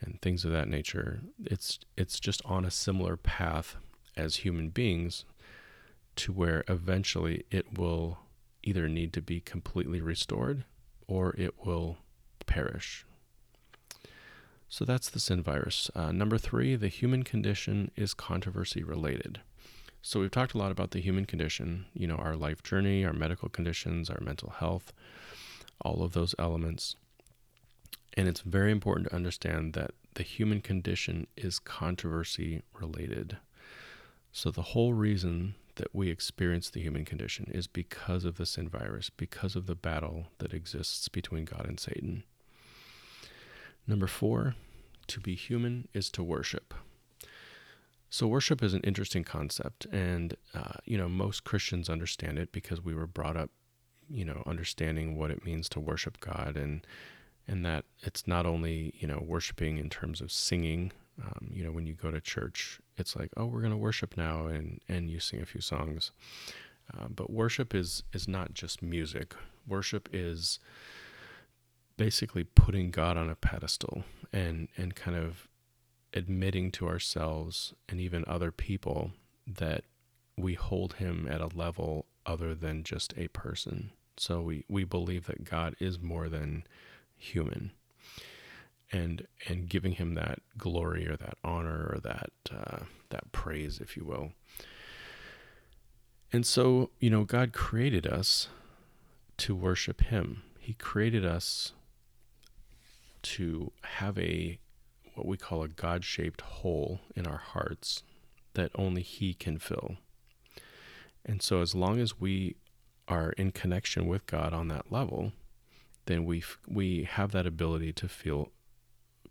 and 0.00 0.20
things 0.20 0.44
of 0.44 0.52
that 0.52 0.68
nature. 0.68 1.20
It's 1.44 1.78
it's 1.96 2.18
just 2.18 2.42
on 2.44 2.64
a 2.64 2.70
similar 2.70 3.16
path 3.16 3.76
as 4.16 4.36
human 4.36 4.68
beings 4.70 5.24
to 6.16 6.32
where 6.32 6.64
eventually 6.68 7.44
it 7.50 7.78
will 7.78 8.18
either 8.62 8.88
need 8.88 9.12
to 9.12 9.22
be 9.22 9.40
completely 9.40 10.00
restored 10.00 10.64
or 11.06 11.34
it 11.36 11.64
will 11.64 11.98
perish. 12.46 13.04
So 14.68 14.84
that's 14.84 15.10
the 15.10 15.20
sin 15.20 15.42
virus. 15.42 15.90
Uh, 15.94 16.12
number 16.12 16.38
three, 16.38 16.76
the 16.76 16.88
human 16.88 17.24
condition 17.24 17.90
is 17.96 18.14
controversy 18.14 18.82
related. 18.82 19.40
So 20.04 20.18
we've 20.18 20.32
talked 20.32 20.54
a 20.54 20.58
lot 20.58 20.72
about 20.72 20.90
the 20.90 21.00
human 21.00 21.26
condition, 21.26 21.86
you 21.94 22.08
know, 22.08 22.16
our 22.16 22.34
life 22.34 22.64
journey, 22.64 23.04
our 23.04 23.12
medical 23.12 23.48
conditions, 23.48 24.10
our 24.10 24.20
mental 24.20 24.50
health, 24.50 24.92
all 25.80 26.02
of 26.02 26.12
those 26.12 26.34
elements. 26.40 26.96
And 28.14 28.26
it's 28.26 28.40
very 28.40 28.72
important 28.72 29.08
to 29.08 29.14
understand 29.14 29.74
that 29.74 29.92
the 30.14 30.24
human 30.24 30.60
condition 30.60 31.28
is 31.36 31.60
controversy 31.60 32.62
related. 32.78 33.38
So, 34.32 34.50
the 34.50 34.62
whole 34.62 34.92
reason 34.92 35.54
that 35.76 35.94
we 35.94 36.10
experience 36.10 36.68
the 36.68 36.82
human 36.82 37.04
condition 37.04 37.50
is 37.54 37.66
because 37.66 38.24
of 38.24 38.36
the 38.36 38.44
sin 38.44 38.68
virus, 38.68 39.08
because 39.08 39.54
of 39.54 39.66
the 39.66 39.74
battle 39.74 40.26
that 40.38 40.52
exists 40.52 41.08
between 41.08 41.44
God 41.44 41.64
and 41.66 41.78
Satan. 41.78 42.24
Number 43.86 44.06
four, 44.08 44.56
to 45.06 45.20
be 45.20 45.34
human 45.34 45.88
is 45.94 46.10
to 46.10 46.22
worship. 46.22 46.74
So, 48.12 48.26
worship 48.26 48.62
is 48.62 48.74
an 48.74 48.82
interesting 48.82 49.24
concept, 49.24 49.86
and 49.90 50.36
uh, 50.52 50.74
you 50.84 50.98
know 50.98 51.08
most 51.08 51.44
Christians 51.44 51.88
understand 51.88 52.38
it 52.38 52.52
because 52.52 52.78
we 52.84 52.92
were 52.94 53.06
brought 53.06 53.38
up, 53.38 53.48
you 54.06 54.22
know, 54.22 54.42
understanding 54.44 55.16
what 55.16 55.30
it 55.30 55.46
means 55.46 55.66
to 55.70 55.80
worship 55.80 56.20
God 56.20 56.54
and 56.54 56.86
and 57.48 57.64
that 57.64 57.86
it's 58.00 58.26
not 58.26 58.44
only 58.44 58.92
you 58.98 59.08
know 59.08 59.24
worshiping 59.26 59.78
in 59.78 59.88
terms 59.88 60.20
of 60.20 60.30
singing 60.30 60.92
um, 61.24 61.48
you 61.50 61.64
know 61.64 61.72
when 61.72 61.86
you 61.86 61.94
go 61.94 62.10
to 62.10 62.20
church 62.20 62.80
it's 62.98 63.16
like 63.16 63.30
oh 63.38 63.46
we're 63.46 63.60
going 63.62 63.72
to 63.72 63.78
worship 63.78 64.14
now 64.14 64.46
and 64.46 64.82
and 64.90 65.08
you 65.08 65.18
sing 65.18 65.40
a 65.40 65.46
few 65.46 65.62
songs. 65.62 66.12
Uh, 66.92 67.06
but 67.08 67.30
worship 67.30 67.74
is 67.74 68.02
is 68.12 68.28
not 68.28 68.52
just 68.52 68.82
music. 68.82 69.34
Worship 69.66 70.10
is 70.12 70.58
basically 71.96 72.44
putting 72.44 72.90
god 72.90 73.16
on 73.16 73.30
a 73.30 73.34
pedestal 73.34 74.04
and 74.34 74.68
and 74.76 74.94
kind 74.94 75.16
of 75.16 75.48
admitting 76.14 76.70
to 76.72 76.88
ourselves 76.88 77.74
and 77.88 78.00
even 78.00 78.24
other 78.26 78.50
people 78.50 79.12
that 79.46 79.84
we 80.36 80.54
hold 80.54 80.94
him 80.94 81.28
at 81.30 81.40
a 81.40 81.48
level 81.54 82.06
other 82.26 82.54
than 82.54 82.82
just 82.82 83.14
a 83.16 83.28
person. 83.28 83.90
So 84.16 84.40
we 84.42 84.64
we 84.68 84.84
believe 84.84 85.26
that 85.26 85.44
god 85.44 85.74
is 85.80 86.00
more 86.00 86.28
than 86.28 86.64
human. 87.16 87.72
And 88.90 89.26
and 89.48 89.68
giving 89.68 89.92
him 89.92 90.14
that 90.14 90.40
glory 90.58 91.08
or 91.08 91.16
that 91.16 91.38
honor 91.42 91.90
or 91.94 91.98
that 92.02 92.30
uh, 92.50 92.84
that 93.10 93.32
praise 93.32 93.80
if 93.80 93.96
you 93.96 94.04
will. 94.04 94.32
And 96.32 96.46
so 96.46 96.90
you 97.00 97.10
know 97.10 97.24
god 97.24 97.52
created 97.52 98.06
us 98.06 98.48
to 99.38 99.54
worship 99.54 100.02
him. 100.02 100.42
He 100.58 100.74
created 100.74 101.24
us 101.24 101.72
to 103.22 103.72
have 103.82 104.18
a 104.18 104.58
what 105.14 105.26
we 105.26 105.36
call 105.36 105.62
a 105.62 105.68
god-shaped 105.68 106.40
hole 106.40 107.00
in 107.14 107.26
our 107.26 107.38
hearts 107.38 108.02
that 108.54 108.70
only 108.74 109.02
he 109.02 109.34
can 109.34 109.58
fill 109.58 109.96
and 111.24 111.42
so 111.42 111.60
as 111.60 111.74
long 111.74 111.98
as 112.00 112.20
we 112.20 112.56
are 113.08 113.32
in 113.32 113.50
connection 113.50 114.06
with 114.06 114.26
god 114.26 114.52
on 114.52 114.68
that 114.68 114.90
level 114.90 115.32
then 116.06 116.24
we 116.24 116.42
we 116.66 117.04
have 117.04 117.32
that 117.32 117.46
ability 117.46 117.92
to 117.92 118.08
feel 118.08 118.50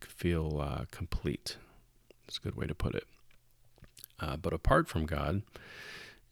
feel 0.05 0.59
uh, 0.61 0.85
complete. 0.91 1.57
That's 2.25 2.37
a 2.37 2.41
good 2.41 2.55
way 2.55 2.67
to 2.67 2.75
put 2.75 2.95
it. 2.95 3.05
Uh, 4.19 4.37
but 4.37 4.53
apart 4.53 4.87
from 4.87 5.05
God, 5.05 5.41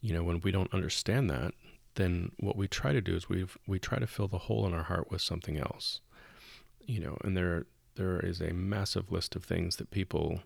you 0.00 0.14
know, 0.14 0.22
when 0.22 0.40
we 0.40 0.50
don't 0.50 0.72
understand 0.72 1.28
that, 1.30 1.52
then 1.96 2.32
what 2.38 2.56
we 2.56 2.68
try 2.68 2.92
to 2.92 3.00
do 3.00 3.16
is 3.16 3.28
we 3.28 3.46
we 3.66 3.78
try 3.78 3.98
to 3.98 4.06
fill 4.06 4.28
the 4.28 4.38
hole 4.38 4.66
in 4.66 4.74
our 4.74 4.84
heart 4.84 5.10
with 5.10 5.20
something 5.20 5.58
else. 5.58 6.00
You 6.86 7.00
know, 7.00 7.18
and 7.22 7.36
there 7.36 7.66
there 8.00 8.18
is 8.18 8.40
a 8.40 8.54
massive 8.54 9.12
list 9.12 9.36
of 9.36 9.44
things 9.44 9.76
that 9.76 9.90
people 9.90 10.40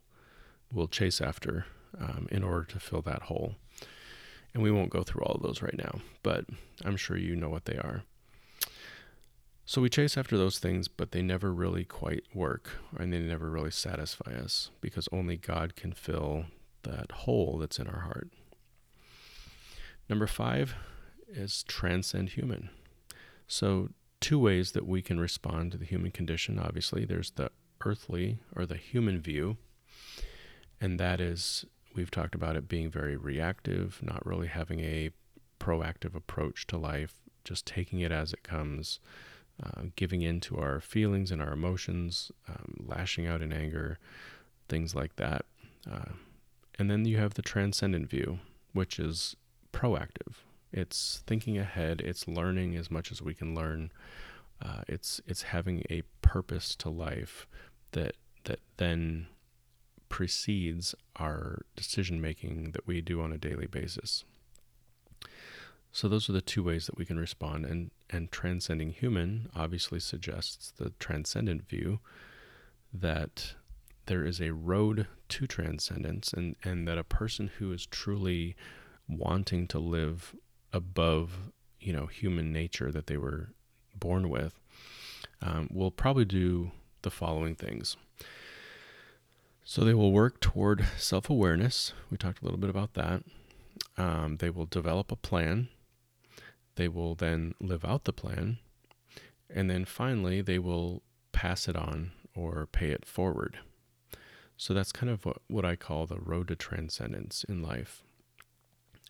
will 0.72 0.88
chase 0.88 1.20
after 1.20 1.66
um, 2.00 2.26
in 2.32 2.42
order 2.42 2.64
to 2.64 2.80
fill 2.80 3.00
that 3.02 3.22
hole. 3.22 3.54
And 4.52 4.62
we 4.62 4.72
won't 4.72 4.90
go 4.90 5.02
through 5.04 5.22
all 5.22 5.36
of 5.36 5.42
those 5.42 5.62
right 5.62 5.76
now, 5.76 6.00
but 6.22 6.46
I'm 6.84 6.96
sure 6.96 7.16
you 7.16 7.36
know 7.36 7.48
what 7.48 7.66
they 7.66 7.76
are. 7.76 8.02
So 9.66 9.80
we 9.80 9.88
chase 9.88 10.18
after 10.18 10.36
those 10.36 10.58
things, 10.58 10.88
but 10.88 11.12
they 11.12 11.22
never 11.22 11.52
really 11.52 11.84
quite 11.84 12.24
work, 12.34 12.70
and 12.98 13.12
they 13.12 13.20
never 13.20 13.48
really 13.50 13.70
satisfy 13.70 14.32
us 14.34 14.70
because 14.80 15.08
only 15.12 15.36
God 15.36 15.76
can 15.76 15.92
fill 15.92 16.46
that 16.82 17.10
hole 17.12 17.58
that's 17.58 17.78
in 17.78 17.86
our 17.86 18.00
heart. 18.00 18.30
Number 20.08 20.26
five 20.26 20.74
is 21.28 21.62
transcend 21.62 22.30
human. 22.30 22.68
So, 23.46 23.90
two 24.24 24.38
ways 24.38 24.72
that 24.72 24.86
we 24.86 25.02
can 25.02 25.20
respond 25.20 25.70
to 25.70 25.76
the 25.76 25.84
human 25.84 26.10
condition 26.10 26.58
obviously, 26.58 27.04
there's 27.04 27.32
the 27.32 27.50
earthly 27.84 28.38
or 28.56 28.64
the 28.64 28.76
human 28.76 29.20
view, 29.20 29.58
and 30.80 30.98
that 30.98 31.20
is, 31.20 31.66
we've 31.94 32.10
talked 32.10 32.34
about 32.34 32.56
it 32.56 32.66
being 32.66 32.90
very 32.90 33.18
reactive, 33.18 34.00
not 34.02 34.24
really 34.24 34.46
having 34.46 34.80
a 34.80 35.10
proactive 35.60 36.14
approach 36.14 36.66
to 36.66 36.78
life, 36.78 37.16
just 37.44 37.66
taking 37.66 38.00
it 38.00 38.10
as 38.10 38.32
it 38.32 38.42
comes 38.42 38.98
uh, 39.62 39.82
giving 39.94 40.22
in 40.22 40.40
to 40.40 40.56
our 40.56 40.80
feelings 40.80 41.30
and 41.30 41.42
our 41.42 41.52
emotions, 41.52 42.32
um, 42.48 42.86
lashing 42.86 43.26
out 43.26 43.42
in 43.42 43.52
anger, 43.52 43.98
things 44.70 44.94
like 44.94 45.16
that. 45.16 45.44
Uh, 45.90 46.12
and 46.78 46.90
then 46.90 47.04
you 47.04 47.18
have 47.18 47.34
the 47.34 47.42
transcendent 47.42 48.08
view, 48.08 48.38
which 48.72 48.98
is 48.98 49.36
proactive. 49.70 50.43
It's 50.74 51.22
thinking 51.26 51.56
ahead. 51.56 52.00
It's 52.00 52.26
learning 52.26 52.74
as 52.74 52.90
much 52.90 53.12
as 53.12 53.22
we 53.22 53.32
can 53.32 53.54
learn. 53.54 53.92
Uh, 54.60 54.82
it's 54.88 55.20
it's 55.26 55.42
having 55.42 55.84
a 55.88 56.02
purpose 56.20 56.74
to 56.76 56.90
life 56.90 57.46
that 57.92 58.16
that 58.44 58.60
then 58.76 59.28
precedes 60.08 60.94
our 61.16 61.62
decision 61.76 62.20
making 62.20 62.72
that 62.72 62.86
we 62.86 63.00
do 63.00 63.20
on 63.20 63.32
a 63.32 63.38
daily 63.38 63.66
basis. 63.66 64.24
So 65.92 66.08
those 66.08 66.28
are 66.28 66.32
the 66.32 66.40
two 66.40 66.62
ways 66.64 66.86
that 66.86 66.96
we 66.96 67.04
can 67.04 67.18
respond. 67.18 67.64
And, 67.64 67.92
and 68.10 68.30
transcending 68.32 68.90
human 68.90 69.48
obviously 69.54 70.00
suggests 70.00 70.72
the 70.76 70.90
transcendent 70.98 71.68
view 71.68 72.00
that 72.92 73.54
there 74.06 74.24
is 74.24 74.40
a 74.40 74.52
road 74.52 75.06
to 75.28 75.46
transcendence 75.46 76.32
and, 76.32 76.56
and 76.64 76.86
that 76.88 76.98
a 76.98 77.04
person 77.04 77.50
who 77.58 77.72
is 77.72 77.86
truly 77.86 78.56
wanting 79.08 79.68
to 79.68 79.78
live 79.78 80.34
above, 80.74 81.52
you 81.80 81.92
know, 81.92 82.06
human 82.06 82.52
nature 82.52 82.92
that 82.92 83.06
they 83.06 83.16
were 83.16 83.54
born 83.94 84.28
with 84.28 84.60
um, 85.40 85.68
will 85.72 85.90
probably 85.90 86.24
do 86.24 86.72
the 87.02 87.10
following 87.10 87.54
things. 87.54 87.96
So 89.64 89.82
they 89.82 89.94
will 89.94 90.12
work 90.12 90.40
toward 90.40 90.84
self 90.98 91.30
awareness. 91.30 91.94
We 92.10 92.18
talked 92.18 92.42
a 92.42 92.44
little 92.44 92.60
bit 92.60 92.70
about 92.70 92.94
that. 92.94 93.22
Um, 93.96 94.36
they 94.36 94.50
will 94.50 94.66
develop 94.66 95.10
a 95.10 95.16
plan 95.16 95.68
they 96.76 96.88
will 96.88 97.14
then 97.14 97.54
live 97.60 97.84
out 97.84 98.04
the 98.04 98.12
plan. 98.12 98.58
And 99.48 99.70
then 99.70 99.84
finally, 99.84 100.40
they 100.40 100.58
will 100.58 101.02
pass 101.32 101.68
it 101.68 101.76
on 101.76 102.12
or 102.34 102.66
pay 102.66 102.90
it 102.90 103.04
forward. 103.04 103.58
So 104.56 104.74
that's 104.74 104.92
kind 104.92 105.10
of 105.10 105.24
what, 105.24 105.38
what 105.48 105.64
I 105.64 105.76
call 105.76 106.06
the 106.06 106.18
road 106.18 106.48
to 106.48 106.56
transcendence 106.56 107.44
in 107.48 107.62
life. 107.62 108.03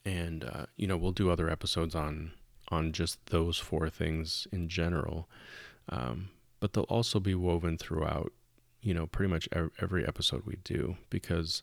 And, 0.04 0.44
uh, 0.44 0.66
you 0.76 0.86
know, 0.86 0.96
we'll 0.96 1.12
do 1.12 1.30
other 1.30 1.48
episodes 1.48 1.94
on, 1.94 2.32
on 2.68 2.92
just 2.92 3.24
those 3.26 3.58
four 3.58 3.88
things 3.88 4.46
in 4.52 4.68
general. 4.68 5.28
Um, 5.88 6.30
but 6.60 6.72
they'll 6.72 6.84
also 6.84 7.20
be 7.20 7.34
woven 7.34 7.78
throughout, 7.78 8.32
you 8.80 8.94
know, 8.94 9.06
pretty 9.06 9.30
much 9.30 9.48
every 9.80 10.06
episode 10.06 10.42
we 10.44 10.56
do 10.64 10.96
because 11.10 11.62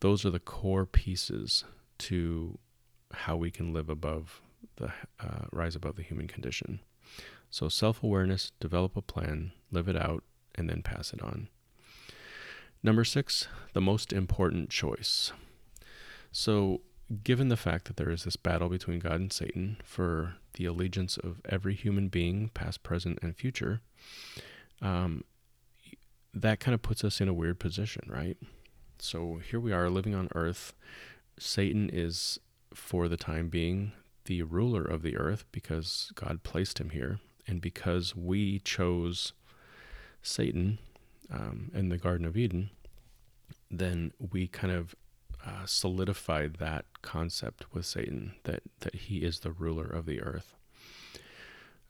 those 0.00 0.24
are 0.24 0.30
the 0.30 0.40
core 0.40 0.86
pieces 0.86 1.64
to 1.98 2.58
how 3.12 3.36
we 3.36 3.50
can 3.50 3.72
live 3.72 3.88
above 3.88 4.40
the 4.76 4.92
uh, 5.20 5.46
rise 5.52 5.76
above 5.76 5.96
the 5.96 6.02
human 6.02 6.26
condition. 6.26 6.80
So 7.50 7.68
self 7.68 8.02
awareness, 8.02 8.52
develop 8.60 8.96
a 8.96 9.02
plan, 9.02 9.52
live 9.70 9.88
it 9.88 9.96
out, 9.96 10.22
and 10.54 10.68
then 10.68 10.82
pass 10.82 11.12
it 11.12 11.22
on. 11.22 11.48
Number 12.82 13.04
six, 13.04 13.46
the 13.72 13.80
most 13.80 14.12
important 14.12 14.70
choice. 14.70 15.32
So, 16.32 16.80
given 17.22 17.48
the 17.48 17.56
fact 17.56 17.86
that 17.86 17.96
there 17.96 18.10
is 18.10 18.24
this 18.24 18.36
battle 18.36 18.68
between 18.68 19.00
God 19.00 19.14
and 19.14 19.32
Satan 19.32 19.78
for 19.84 20.36
the 20.54 20.64
allegiance 20.64 21.16
of 21.16 21.40
every 21.48 21.74
human 21.74 22.08
being, 22.08 22.50
past, 22.54 22.82
present, 22.82 23.18
and 23.22 23.36
future, 23.36 23.80
um, 24.80 25.24
that 26.32 26.60
kind 26.60 26.74
of 26.74 26.82
puts 26.82 27.02
us 27.02 27.20
in 27.20 27.28
a 27.28 27.34
weird 27.34 27.58
position, 27.58 28.04
right? 28.08 28.36
So 28.98 29.40
here 29.50 29.58
we 29.58 29.72
are 29.72 29.90
living 29.90 30.14
on 30.14 30.28
earth. 30.34 30.74
Satan 31.38 31.90
is, 31.92 32.38
for 32.72 33.08
the 33.08 33.16
time 33.16 33.48
being, 33.48 33.92
the 34.26 34.42
ruler 34.42 34.84
of 34.84 35.02
the 35.02 35.16
earth 35.16 35.44
because 35.50 36.12
God 36.14 36.42
placed 36.44 36.78
him 36.78 36.90
here, 36.90 37.18
and 37.46 37.60
because 37.60 38.14
we 38.14 38.60
chose 38.60 39.32
Satan 40.22 40.78
um, 41.32 41.70
in 41.74 41.88
the 41.88 41.98
Garden 41.98 42.26
of 42.26 42.36
Eden, 42.36 42.70
then 43.70 44.12
we 44.18 44.46
kind 44.46 44.72
of 44.72 44.94
uh, 45.44 45.64
solidified 45.64 46.54
that 46.54 46.84
concept 47.02 47.64
with 47.72 47.86
Satan 47.86 48.34
that 48.44 48.62
that 48.80 48.94
he 48.94 49.18
is 49.18 49.40
the 49.40 49.52
ruler 49.52 49.86
of 49.86 50.06
the 50.06 50.20
earth. 50.20 50.54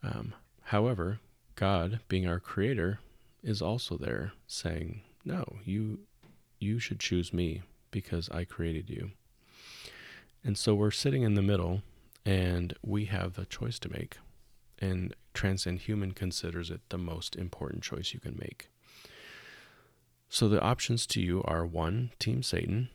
Um, 0.02 0.34
however, 0.64 1.20
God, 1.56 2.00
being 2.08 2.26
our 2.26 2.40
creator, 2.40 3.00
is 3.42 3.60
also 3.60 3.96
there 3.96 4.32
saying, 4.46 5.02
"No, 5.24 5.56
you 5.64 6.00
you 6.58 6.78
should 6.78 7.00
choose 7.00 7.32
me 7.32 7.62
because 7.90 8.28
I 8.30 8.44
created 8.44 8.88
you." 8.88 9.10
And 10.42 10.56
so 10.56 10.74
we're 10.74 10.90
sitting 10.90 11.22
in 11.22 11.34
the 11.34 11.42
middle 11.42 11.82
and 12.24 12.74
we 12.82 13.06
have 13.06 13.38
a 13.38 13.44
choice 13.44 13.78
to 13.80 13.90
make. 13.90 14.18
And 14.78 15.14
Transcend 15.34 15.80
Human 15.80 16.12
considers 16.12 16.70
it 16.70 16.80
the 16.88 16.98
most 16.98 17.36
important 17.36 17.82
choice 17.82 18.14
you 18.14 18.20
can 18.20 18.36
make. 18.38 18.70
So 20.28 20.48
the 20.48 20.60
options 20.60 21.06
to 21.08 21.20
you 21.20 21.42
are 21.44 21.66
one, 21.66 22.12
Team 22.18 22.42
Satan, 22.42 22.88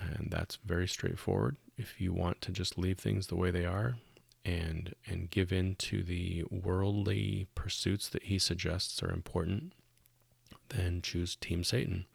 and 0.00 0.28
that's 0.30 0.56
very 0.64 0.88
straightforward. 0.88 1.56
If 1.76 2.00
you 2.00 2.12
want 2.12 2.40
to 2.42 2.52
just 2.52 2.78
leave 2.78 2.98
things 2.98 3.26
the 3.26 3.36
way 3.36 3.50
they 3.50 3.64
are 3.64 3.96
and 4.44 4.94
and 5.06 5.30
give 5.30 5.52
in 5.52 5.74
to 5.76 6.02
the 6.02 6.44
worldly 6.50 7.46
pursuits 7.54 8.08
that 8.08 8.24
he 8.24 8.38
suggests 8.38 9.02
are 9.02 9.12
important, 9.12 9.72
then 10.70 11.02
choose 11.02 11.36
Team 11.36 11.62
Satan. 11.62 12.06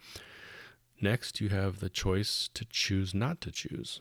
Next, 1.02 1.42
you 1.42 1.50
have 1.50 1.80
the 1.80 1.90
choice 1.90 2.50
to 2.54 2.66
choose 2.66 3.14
not 3.14 3.42
to 3.42 3.52
choose. 3.52 4.00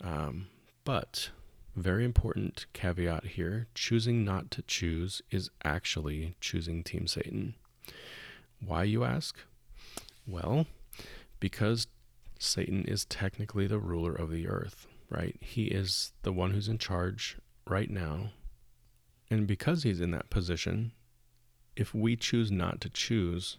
Um, 0.00 0.46
but, 0.84 1.30
very 1.76 2.04
important 2.04 2.66
caveat 2.72 3.24
here 3.24 3.68
choosing 3.74 4.24
not 4.24 4.50
to 4.52 4.62
choose 4.62 5.22
is 5.30 5.50
actually 5.62 6.34
choosing 6.40 6.82
Team 6.82 7.06
Satan. 7.06 7.54
Why, 8.64 8.84
you 8.84 9.04
ask? 9.04 9.38
Well, 10.26 10.66
because 11.38 11.86
Satan 12.40 12.84
is 12.86 13.04
technically 13.04 13.68
the 13.68 13.78
ruler 13.78 14.12
of 14.12 14.32
the 14.32 14.48
earth, 14.48 14.88
right? 15.08 15.36
He 15.40 15.66
is 15.66 16.12
the 16.22 16.32
one 16.32 16.50
who's 16.50 16.68
in 16.68 16.78
charge 16.78 17.38
right 17.68 17.90
now. 17.90 18.32
And 19.30 19.46
because 19.46 19.84
he's 19.84 20.00
in 20.00 20.10
that 20.10 20.30
position, 20.30 20.90
if 21.76 21.94
we 21.94 22.16
choose 22.16 22.50
not 22.50 22.80
to 22.80 22.88
choose, 22.88 23.58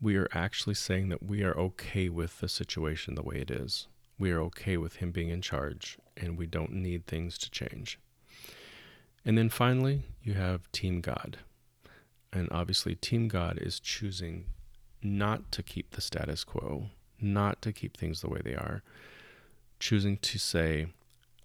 we 0.00 0.16
are 0.16 0.28
actually 0.32 0.74
saying 0.74 1.10
that 1.10 1.22
we 1.22 1.44
are 1.44 1.56
okay 1.56 2.08
with 2.08 2.40
the 2.40 2.48
situation 2.48 3.14
the 3.14 3.22
way 3.22 3.36
it 3.36 3.52
is 3.52 3.86
we 4.18 4.30
are 4.30 4.40
okay 4.40 4.76
with 4.76 4.96
Him 4.96 5.10
being 5.10 5.28
in 5.28 5.42
charge 5.42 5.98
and 6.16 6.38
we 6.38 6.46
don't 6.46 6.72
need 6.72 7.06
things 7.06 7.36
to 7.38 7.50
change. 7.50 7.98
And 9.24 9.36
then 9.36 9.48
finally, 9.48 10.02
you 10.22 10.34
have 10.34 10.70
Team 10.72 11.00
God. 11.00 11.38
And 12.32 12.48
obviously, 12.50 12.94
Team 12.94 13.28
God 13.28 13.58
is 13.58 13.80
choosing 13.80 14.46
not 15.02 15.52
to 15.52 15.62
keep 15.62 15.90
the 15.92 16.00
status 16.00 16.44
quo, 16.44 16.90
not 17.20 17.62
to 17.62 17.72
keep 17.72 17.96
things 17.96 18.20
the 18.20 18.28
way 18.28 18.40
they 18.44 18.54
are, 18.54 18.82
choosing 19.78 20.16
to 20.18 20.38
say, 20.38 20.86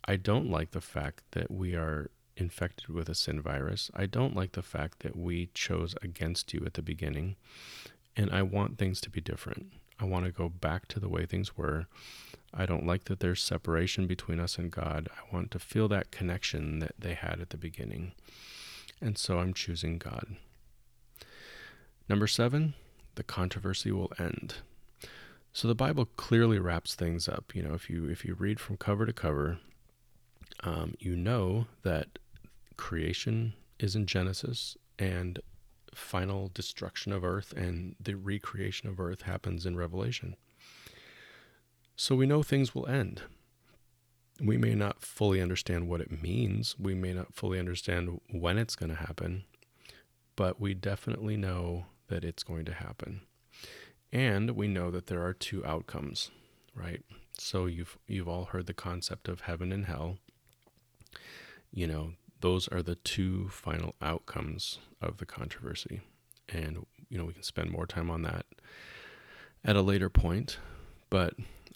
I 0.06 0.16
don't 0.16 0.50
like 0.50 0.72
the 0.72 0.82
fact 0.82 1.24
that 1.32 1.52
we 1.52 1.76
are 1.76 2.10
infected 2.38 2.90
with 2.90 3.10
a 3.10 3.16
sin 3.16 3.42
virus. 3.42 3.92
I 3.94 4.06
don't 4.06 4.36
like 4.36 4.54
the 4.54 4.62
fact 4.62 5.00
that 5.00 5.16
we 5.16 5.50
chose 5.54 5.96
against 6.02 6.54
you 6.54 6.64
at 6.66 6.74
the 6.74 6.82
beginning. 6.82 7.36
And 8.16 8.32
I 8.32 8.42
want 8.42 8.78
things 8.78 9.00
to 9.02 9.10
be 9.10 9.22
different. 9.22 9.72
I 10.00 10.06
want 10.06 10.26
to 10.26 10.32
go 10.32 10.50
back 10.50 10.88
to 10.90 11.00
the 11.00 11.10
way 11.10 11.26
things 11.26 11.56
were. 11.56 11.86
I 12.54 12.66
don't 12.66 12.86
like 12.86 13.06
that 13.06 13.20
there's 13.20 13.44
separation 13.44 14.08
between 14.08 14.40
us 14.40 14.58
and 14.58 14.72
God. 14.72 15.08
I 15.16 15.34
want 15.34 15.52
to 15.52 15.60
feel 15.60 15.88
that 15.90 16.12
connection 16.12 16.80
that 16.80 16.96
they 16.98 17.14
had 17.14 17.40
at 17.40 17.52
the 17.52 17.58
beginning. 17.58 18.14
And 19.00 19.18
so 19.18 19.40
I'm 19.40 19.54
choosing 19.54 19.98
God. 19.98 20.36
Number 22.10 22.28
seven, 22.28 22.74
the 23.16 23.24
controversy 23.24 23.92
will 23.92 24.12
end. 24.20 24.56
So 25.54 25.68
the 25.68 25.76
Bible 25.76 26.06
clearly 26.06 26.60
wraps 26.60 26.96
things 26.96 27.28
up. 27.28 27.54
You 27.54 27.64
know, 27.64 27.74
if 27.74 27.90
you 27.90 28.08
if 28.10 28.24
you 28.24 28.36
read 28.36 28.60
from 28.60 28.78
cover 28.78 29.06
to 29.06 29.14
cover, 29.14 29.60
um, 30.64 30.96
you 31.00 31.16
know 31.16 31.68
that 31.84 32.20
creation 32.78 33.54
is 33.80 33.96
in 33.96 34.06
Genesis 34.06 34.78
and 34.98 35.40
final 35.94 36.50
destruction 36.54 37.12
of 37.12 37.24
Earth 37.24 37.52
and 37.54 37.96
the 38.00 38.16
recreation 38.16 38.88
of 38.88 39.00
Earth 39.00 39.24
happens 39.24 39.66
in 39.66 39.76
Revelation. 39.76 40.36
So 41.96 42.16
we 42.16 42.26
know 42.26 42.44
things 42.44 42.74
will 42.74 42.88
end. 42.88 43.24
We 44.40 44.58
may 44.58 44.74
not 44.74 45.04
fully 45.04 45.42
understand 45.42 45.88
what 45.88 46.02
it 46.02 46.22
means. 46.24 46.76
We 46.80 46.96
may 46.96 47.14
not 47.14 47.34
fully 47.34 47.60
understand 47.60 48.22
when 48.32 48.58
it's 48.58 48.76
going 48.76 48.90
to 48.90 48.96
happen, 48.96 49.44
but 50.36 50.60
we 50.60 50.74
definitely 50.74 51.38
know 51.38 51.86
that 52.08 52.24
it's 52.24 52.44
going 52.44 52.66
to 52.66 52.74
happen. 52.74 53.22
And 54.12 54.52
we 54.52 54.68
know 54.68 54.92
that 54.92 55.08
there 55.08 55.24
are 55.24 55.34
two 55.34 55.66
outcomes, 55.66 56.32
right? 56.76 57.04
So 57.38 57.66
you've 57.66 57.98
you've 58.08 58.28
all 58.28 58.46
heard 58.46 58.68
the 58.68 58.74
concept 58.74 59.28
of 59.28 59.42
heaven 59.42 59.72
and 59.72 59.86
hell. 59.86 60.18
You 61.72 61.88
know, 61.88 62.14
those 62.42 62.68
are 62.68 62.82
the 62.82 62.96
two 62.96 63.50
final 63.50 63.96
outcomes 64.02 64.80
of 65.02 65.18
the 65.18 65.26
controversy. 65.26 66.02
And 66.50 66.86
you 67.10 67.18
know, 67.18 67.26
we 67.26 67.34
can 67.34 67.44
spend 67.44 67.72
more 67.72 67.86
time 67.86 68.10
on 68.10 68.24
that 68.24 68.46
at 69.64 69.76
a 69.76 69.82
later 69.82 70.10
point, 70.10 70.58
but 71.10 71.36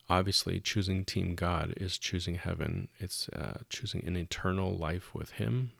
obviously 0.09 0.59
choosing 0.59 1.05
team 1.05 1.35
God 1.35 1.73
is 1.77 1.97
choosing 1.97 2.35
heaven. 2.35 2.89
It's 2.99 3.29
uh, 3.29 3.59
choosing 3.69 4.05
an 4.05 4.17
eternal 4.17 4.75
life 4.75 5.13
with 5.13 5.31
him, 5.31 5.71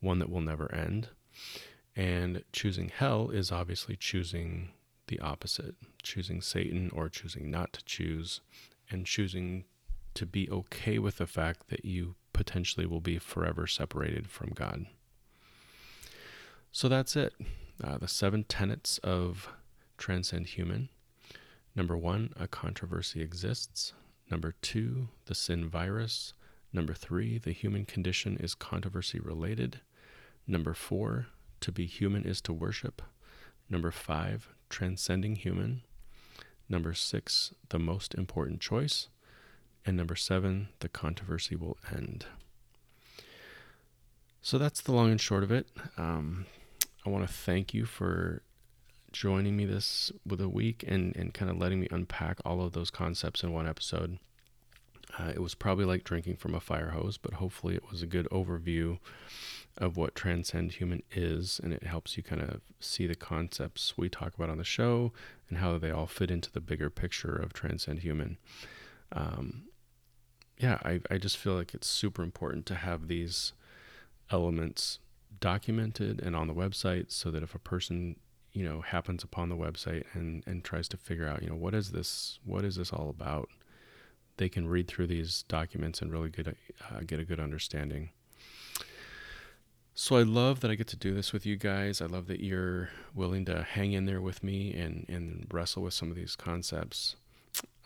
one 0.00 0.18
that 0.18 0.30
will 0.30 0.40
never 0.40 0.72
end. 0.74 1.08
And 1.94 2.42
choosing 2.52 2.88
hell 2.88 3.30
is 3.30 3.52
obviously 3.52 3.96
choosing 3.96 4.70
the 5.12 5.20
opposite, 5.20 5.74
choosing 6.02 6.40
Satan 6.40 6.90
or 6.94 7.10
choosing 7.10 7.50
not 7.50 7.74
to 7.74 7.84
choose, 7.84 8.40
and 8.90 9.04
choosing 9.04 9.64
to 10.14 10.24
be 10.24 10.48
okay 10.50 10.98
with 10.98 11.18
the 11.18 11.26
fact 11.26 11.68
that 11.68 11.84
you 11.84 12.14
potentially 12.32 12.86
will 12.86 13.00
be 13.00 13.18
forever 13.18 13.66
separated 13.66 14.30
from 14.30 14.52
God. 14.54 14.86
So 16.70 16.88
that's 16.88 17.14
it. 17.14 17.34
Uh, 17.84 17.98
the 17.98 18.08
seven 18.08 18.44
tenets 18.44 18.96
of 18.98 19.48
Transcend 19.98 20.46
Human. 20.46 20.88
Number 21.76 21.96
one, 21.96 22.32
a 22.40 22.48
controversy 22.48 23.20
exists. 23.20 23.92
Number 24.30 24.54
two, 24.62 25.08
the 25.26 25.34
sin 25.34 25.68
virus. 25.68 26.32
Number 26.72 26.94
three, 26.94 27.36
the 27.36 27.52
human 27.52 27.84
condition 27.84 28.38
is 28.38 28.54
controversy 28.54 29.20
related. 29.20 29.80
Number 30.46 30.72
four, 30.72 31.26
to 31.60 31.70
be 31.70 31.84
human 31.84 32.24
is 32.24 32.40
to 32.42 32.52
worship. 32.54 33.02
Number 33.68 33.90
five, 33.90 34.48
transcending 34.72 35.36
human. 35.36 35.82
Number 36.68 36.94
six, 36.94 37.54
the 37.68 37.78
most 37.78 38.14
important 38.14 38.60
choice. 38.60 39.08
And 39.84 39.96
number 39.96 40.16
seven, 40.16 40.68
the 40.80 40.88
controversy 40.88 41.54
will 41.54 41.76
end. 41.94 42.26
So 44.40 44.58
that's 44.58 44.80
the 44.80 44.92
long 44.92 45.10
and 45.10 45.20
short 45.20 45.44
of 45.44 45.52
it. 45.52 45.66
Um, 45.96 46.46
I 47.06 47.10
want 47.10 47.26
to 47.26 47.32
thank 47.32 47.74
you 47.74 47.84
for 47.84 48.42
joining 49.12 49.56
me 49.56 49.66
this 49.66 50.10
with 50.26 50.40
a 50.40 50.48
week 50.48 50.84
and, 50.86 51.14
and 51.16 51.34
kind 51.34 51.50
of 51.50 51.58
letting 51.58 51.80
me 51.80 51.88
unpack 51.90 52.38
all 52.44 52.62
of 52.62 52.72
those 52.72 52.90
concepts 52.90 53.42
in 53.42 53.52
one 53.52 53.68
episode. 53.68 54.18
Uh, 55.18 55.32
it 55.34 55.42
was 55.42 55.54
probably 55.54 55.84
like 55.84 56.04
drinking 56.04 56.36
from 56.36 56.54
a 56.54 56.60
fire 56.60 56.90
hose, 56.90 57.18
but 57.18 57.34
hopefully 57.34 57.74
it 57.74 57.90
was 57.90 58.02
a 58.02 58.06
good 58.06 58.26
overview 58.30 58.98
of 59.78 59.96
what 59.96 60.14
transcend 60.14 60.72
human 60.72 61.02
is, 61.12 61.60
and 61.62 61.72
it 61.72 61.84
helps 61.84 62.16
you 62.16 62.22
kind 62.22 62.42
of 62.42 62.60
see 62.78 63.06
the 63.06 63.14
concepts 63.14 63.96
we 63.96 64.08
talk 64.08 64.34
about 64.34 64.50
on 64.50 64.58
the 64.58 64.64
show 64.64 65.12
and 65.48 65.58
how 65.58 65.78
they 65.78 65.90
all 65.90 66.06
fit 66.06 66.30
into 66.30 66.50
the 66.50 66.60
bigger 66.60 66.90
picture 66.90 67.34
of 67.34 67.52
transcend 67.52 68.00
human. 68.00 68.36
Um, 69.12 69.64
yeah, 70.58 70.78
I, 70.84 71.00
I 71.10 71.18
just 71.18 71.36
feel 71.36 71.54
like 71.54 71.74
it's 71.74 71.88
super 71.88 72.22
important 72.22 72.66
to 72.66 72.74
have 72.74 73.08
these 73.08 73.52
elements 74.30 74.98
documented 75.40 76.20
and 76.20 76.36
on 76.36 76.46
the 76.46 76.54
website 76.54 77.10
so 77.10 77.30
that 77.30 77.42
if 77.42 77.54
a 77.54 77.58
person 77.58 78.16
you 78.52 78.64
know 78.64 78.80
happens 78.80 79.24
upon 79.24 79.48
the 79.48 79.56
website 79.56 80.04
and 80.12 80.44
and 80.46 80.62
tries 80.62 80.86
to 80.86 80.96
figure 80.96 81.26
out 81.26 81.42
you 81.42 81.48
know 81.48 81.56
what 81.56 81.74
is 81.74 81.90
this 81.90 82.38
what 82.44 82.64
is 82.64 82.76
this 82.76 82.92
all 82.92 83.08
about 83.08 83.48
they 84.36 84.48
can 84.48 84.68
read 84.68 84.86
through 84.86 85.06
these 85.06 85.42
documents 85.48 86.00
and 86.00 86.12
really 86.12 86.30
get 86.30 86.46
a, 86.46 86.54
uh, 86.90 87.00
get 87.04 87.18
a 87.18 87.24
good 87.24 87.40
understanding 87.40 88.10
so 89.94 90.16
I 90.16 90.22
love 90.22 90.60
that 90.60 90.70
I 90.70 90.74
get 90.74 90.86
to 90.88 90.96
do 90.96 91.14
this 91.14 91.32
with 91.32 91.44
you 91.44 91.56
guys. 91.56 92.00
I 92.00 92.06
love 92.06 92.26
that 92.26 92.40
you're 92.40 92.90
willing 93.14 93.44
to 93.46 93.62
hang 93.62 93.92
in 93.92 94.06
there 94.06 94.20
with 94.20 94.42
me 94.42 94.72
and, 94.74 95.06
and 95.08 95.46
wrestle 95.50 95.82
with 95.82 95.94
some 95.94 96.10
of 96.10 96.16
these 96.16 96.36
concepts. 96.36 97.16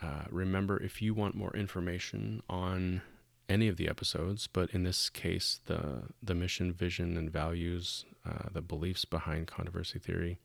Uh, 0.03 0.25
remember, 0.31 0.83
if 0.83 1.03
you 1.03 1.15
want 1.15 1.35
more 1.35 1.55
information 1.57 2.43
on 2.49 3.03
any 3.49 3.69
of 3.69 3.77
the 3.77 3.89
episodes, 3.89 4.47
but 4.47 4.71
in 4.71 4.83
this 4.83 5.09
case, 5.09 5.61
the 5.67 6.03
the 6.23 6.35
mission, 6.35 6.73
vision, 6.73 7.17
and 7.17 7.31
values, 7.31 8.05
uh, 8.29 8.49
the 8.53 8.61
beliefs 8.61 9.05
behind 9.05 9.47
controversy 9.47 9.99
theory, 9.99 10.39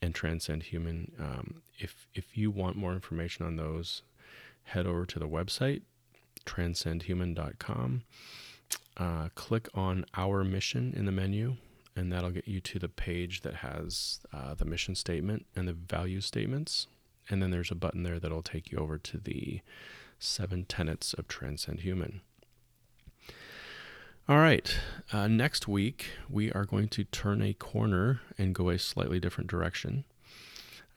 and 0.00 0.14
transcend 0.14 0.64
human. 0.64 1.12
Um, 1.18 1.62
if 1.78 2.06
if 2.14 2.36
you 2.36 2.50
want 2.50 2.76
more 2.76 2.92
information 2.92 3.44
on 3.44 3.56
those, 3.56 4.02
head 4.64 4.86
over 4.86 5.04
to 5.06 5.18
the 5.18 5.28
website 5.28 5.82
transcendhuman.com 6.48 8.02
uh, 8.96 9.28
click 9.34 9.68
on 9.74 10.04
Our 10.14 10.44
Mission 10.44 10.92
in 10.96 11.04
the 11.04 11.12
menu, 11.12 11.56
and 11.94 12.12
that'll 12.12 12.30
get 12.30 12.48
you 12.48 12.60
to 12.60 12.78
the 12.78 12.88
page 12.88 13.42
that 13.42 13.56
has 13.56 14.20
uh, 14.32 14.54
the 14.54 14.64
mission 14.64 14.94
statement 14.94 15.46
and 15.54 15.66
the 15.68 15.72
value 15.72 16.20
statements. 16.20 16.86
And 17.28 17.42
then 17.42 17.50
there's 17.50 17.70
a 17.70 17.76
button 17.76 18.02
there 18.02 18.18
that'll 18.18 18.42
take 18.42 18.72
you 18.72 18.78
over 18.78 18.98
to 18.98 19.18
the 19.18 19.60
seven 20.18 20.64
tenets 20.64 21.14
of 21.14 21.28
Transcend 21.28 21.80
Human. 21.80 22.22
All 24.28 24.38
right, 24.38 24.78
uh, 25.12 25.26
next 25.26 25.66
week 25.66 26.10
we 26.28 26.52
are 26.52 26.66
going 26.66 26.88
to 26.88 27.04
turn 27.04 27.40
a 27.40 27.54
corner 27.54 28.20
and 28.36 28.54
go 28.54 28.68
a 28.68 28.78
slightly 28.78 29.18
different 29.18 29.48
direction. 29.48 30.04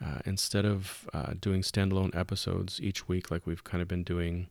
Uh, 0.04 0.20
instead 0.26 0.66
of 0.66 1.08
uh, 1.14 1.34
doing 1.39 1.62
standalone 1.62 2.16
episodes 2.16 2.82
each 2.82 3.08
week 3.08 3.30
like 3.30 3.45
we've 3.45 3.64
kind 3.64 3.82
of 3.82 3.88
been 3.88 4.04
doing, 4.04 4.47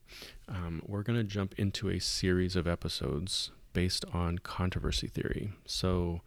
um, 0.49 0.81
we're 0.87 1.03
going 1.03 1.19
to 1.19 1.25
jump 1.25 1.55
into 1.59 1.89
a 1.89 1.99
series 1.99 2.55
of 2.55 2.69
episodes 2.69 3.51
based 3.73 4.05
on 4.13 4.39
controversy 4.39 5.09
theory. 5.09 5.53
So, 5.67 6.21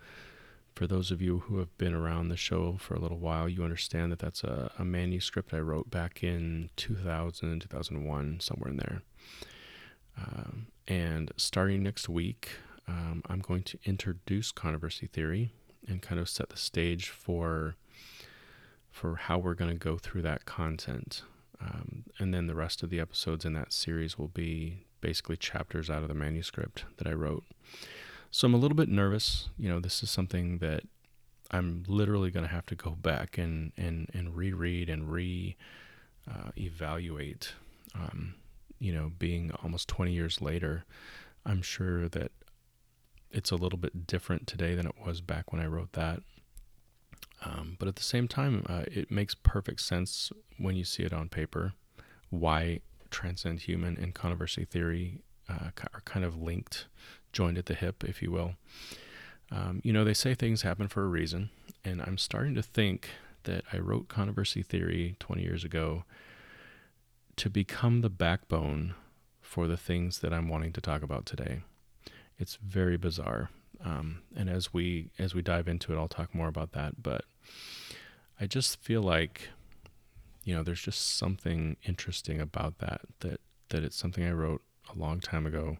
for 0.75 0.87
those 0.87 1.11
of 1.11 1.21
you 1.21 1.39
who 1.39 1.59
have 1.59 1.77
been 1.77 1.93
around 1.93 2.29
the 2.29 2.37
show 2.37 2.77
for 2.79 2.95
a 2.95 2.99
little 2.99 3.19
while, 3.19 3.47
you 3.47 3.63
understand 3.63 4.11
that 4.11 4.19
that's 4.19 4.43
a, 4.43 4.71
a 4.79 4.83
manuscript 4.83 5.53
I 5.53 5.59
wrote 5.59 5.91
back 5.91 6.23
in 6.23 6.71
2000, 6.77 7.59
2001, 7.61 8.39
somewhere 8.39 8.71
in 8.71 8.77
there. 8.77 9.01
Um, 10.17 10.67
and 10.87 11.31
starting 11.37 11.83
next 11.83 12.09
week, 12.09 12.49
um, 12.87 13.21
I'm 13.27 13.39
going 13.39 13.63
to 13.63 13.77
introduce 13.85 14.51
controversy 14.51 15.07
theory 15.07 15.53
and 15.87 16.01
kind 16.01 16.19
of 16.19 16.27
set 16.27 16.49
the 16.49 16.57
stage 16.57 17.09
for 17.09 17.75
for 18.93 19.15
how 19.15 19.39
we're 19.39 19.55
going 19.55 19.71
to 19.71 19.77
go 19.77 19.97
through 19.97 20.21
that 20.21 20.45
content. 20.45 21.23
Um, 21.59 22.03
and 22.19 22.31
then 22.31 22.45
the 22.45 22.55
rest 22.55 22.83
of 22.83 22.91
the 22.91 22.99
episodes 22.99 23.43
in 23.43 23.53
that 23.53 23.73
series 23.73 24.19
will 24.19 24.27
be 24.27 24.85
basically 25.01 25.35
chapters 25.35 25.89
out 25.89 26.03
of 26.03 26.09
the 26.09 26.13
manuscript 26.13 26.85
that 26.97 27.07
I 27.07 27.13
wrote. 27.13 27.43
So 28.29 28.45
I'm 28.45 28.53
a 28.53 28.57
little 28.57 28.77
bit 28.77 28.89
nervous. 28.89 29.49
You 29.57 29.67
know, 29.67 29.79
this 29.79 30.03
is 30.03 30.11
something 30.11 30.59
that 30.59 30.83
I'm 31.49 31.83
literally 31.87 32.29
going 32.29 32.45
to 32.45 32.53
have 32.53 32.67
to 32.67 32.75
go 32.75 32.91
back 32.91 33.37
and, 33.37 33.71
and, 33.75 34.09
and 34.13 34.37
reread 34.37 34.89
and 34.89 35.11
re 35.11 35.57
uh, 36.29 36.51
evaluate. 36.55 37.53
Um, 37.95 38.35
you 38.79 38.93
know, 38.93 39.11
being 39.17 39.51
almost 39.63 39.87
20 39.87 40.13
years 40.13 40.39
later, 40.39 40.85
I'm 41.45 41.63
sure 41.63 42.07
that 42.09 42.31
it's 43.31 43.49
a 43.49 43.55
little 43.55 43.79
bit 43.79 44.05
different 44.05 44.45
today 44.45 44.75
than 44.75 44.85
it 44.85 44.95
was 45.03 45.19
back 45.19 45.51
when 45.51 45.61
I 45.61 45.65
wrote 45.65 45.93
that. 45.93 46.21
Um, 47.45 47.75
but 47.77 47.87
at 47.87 47.95
the 47.95 48.03
same 48.03 48.27
time, 48.27 48.65
uh, 48.69 48.83
it 48.87 49.11
makes 49.11 49.35
perfect 49.35 49.81
sense 49.81 50.31
when 50.57 50.75
you 50.75 50.83
see 50.83 51.03
it 51.03 51.13
on 51.13 51.29
paper 51.29 51.73
why 52.29 52.79
transcend 53.11 53.59
human 53.61 53.95
and 53.97 54.15
controversy 54.15 54.65
theory 54.65 55.21
uh, 55.47 55.69
are 55.93 56.01
kind 56.03 56.25
of 56.25 56.41
linked, 56.41 56.87
joined 57.31 57.57
at 57.57 57.67
the 57.67 57.75
hip, 57.75 58.03
if 58.03 58.21
you 58.21 58.31
will. 58.31 58.55
Um, 59.51 59.81
you 59.83 59.93
know, 59.93 60.03
they 60.03 60.15
say 60.15 60.33
things 60.33 60.63
happen 60.63 60.87
for 60.87 61.03
a 61.03 61.07
reason, 61.07 61.51
and 61.85 62.01
I'm 62.01 62.17
starting 62.17 62.55
to 62.55 62.63
think 62.63 63.09
that 63.43 63.63
I 63.71 63.77
wrote 63.77 64.07
controversy 64.07 64.63
theory 64.63 65.15
20 65.19 65.43
years 65.43 65.63
ago 65.63 66.05
to 67.35 67.49
become 67.49 68.01
the 68.01 68.09
backbone 68.09 68.95
for 69.41 69.67
the 69.67 69.77
things 69.77 70.19
that 70.19 70.33
I'm 70.33 70.49
wanting 70.49 70.73
to 70.73 70.81
talk 70.81 71.03
about 71.03 71.25
today. 71.25 71.61
It's 72.39 72.55
very 72.55 72.97
bizarre. 72.97 73.49
Um, 73.83 74.21
and 74.35 74.49
as 74.49 74.73
we 74.73 75.09
as 75.19 75.35
we 75.35 75.41
dive 75.41 75.67
into 75.67 75.93
it, 75.93 75.97
I'll 75.97 76.07
talk 76.07 76.33
more 76.33 76.47
about 76.47 76.71
that. 76.71 77.03
But 77.03 77.25
I 78.39 78.45
just 78.45 78.81
feel 78.81 79.01
like, 79.01 79.49
you 80.43 80.55
know, 80.55 80.63
there's 80.63 80.81
just 80.81 81.17
something 81.17 81.77
interesting 81.83 82.41
about 82.41 82.79
that. 82.79 83.01
That 83.19 83.39
that 83.69 83.83
it's 83.83 83.95
something 83.95 84.25
I 84.25 84.31
wrote 84.31 84.61
a 84.93 84.97
long 84.97 85.19
time 85.19 85.45
ago. 85.45 85.77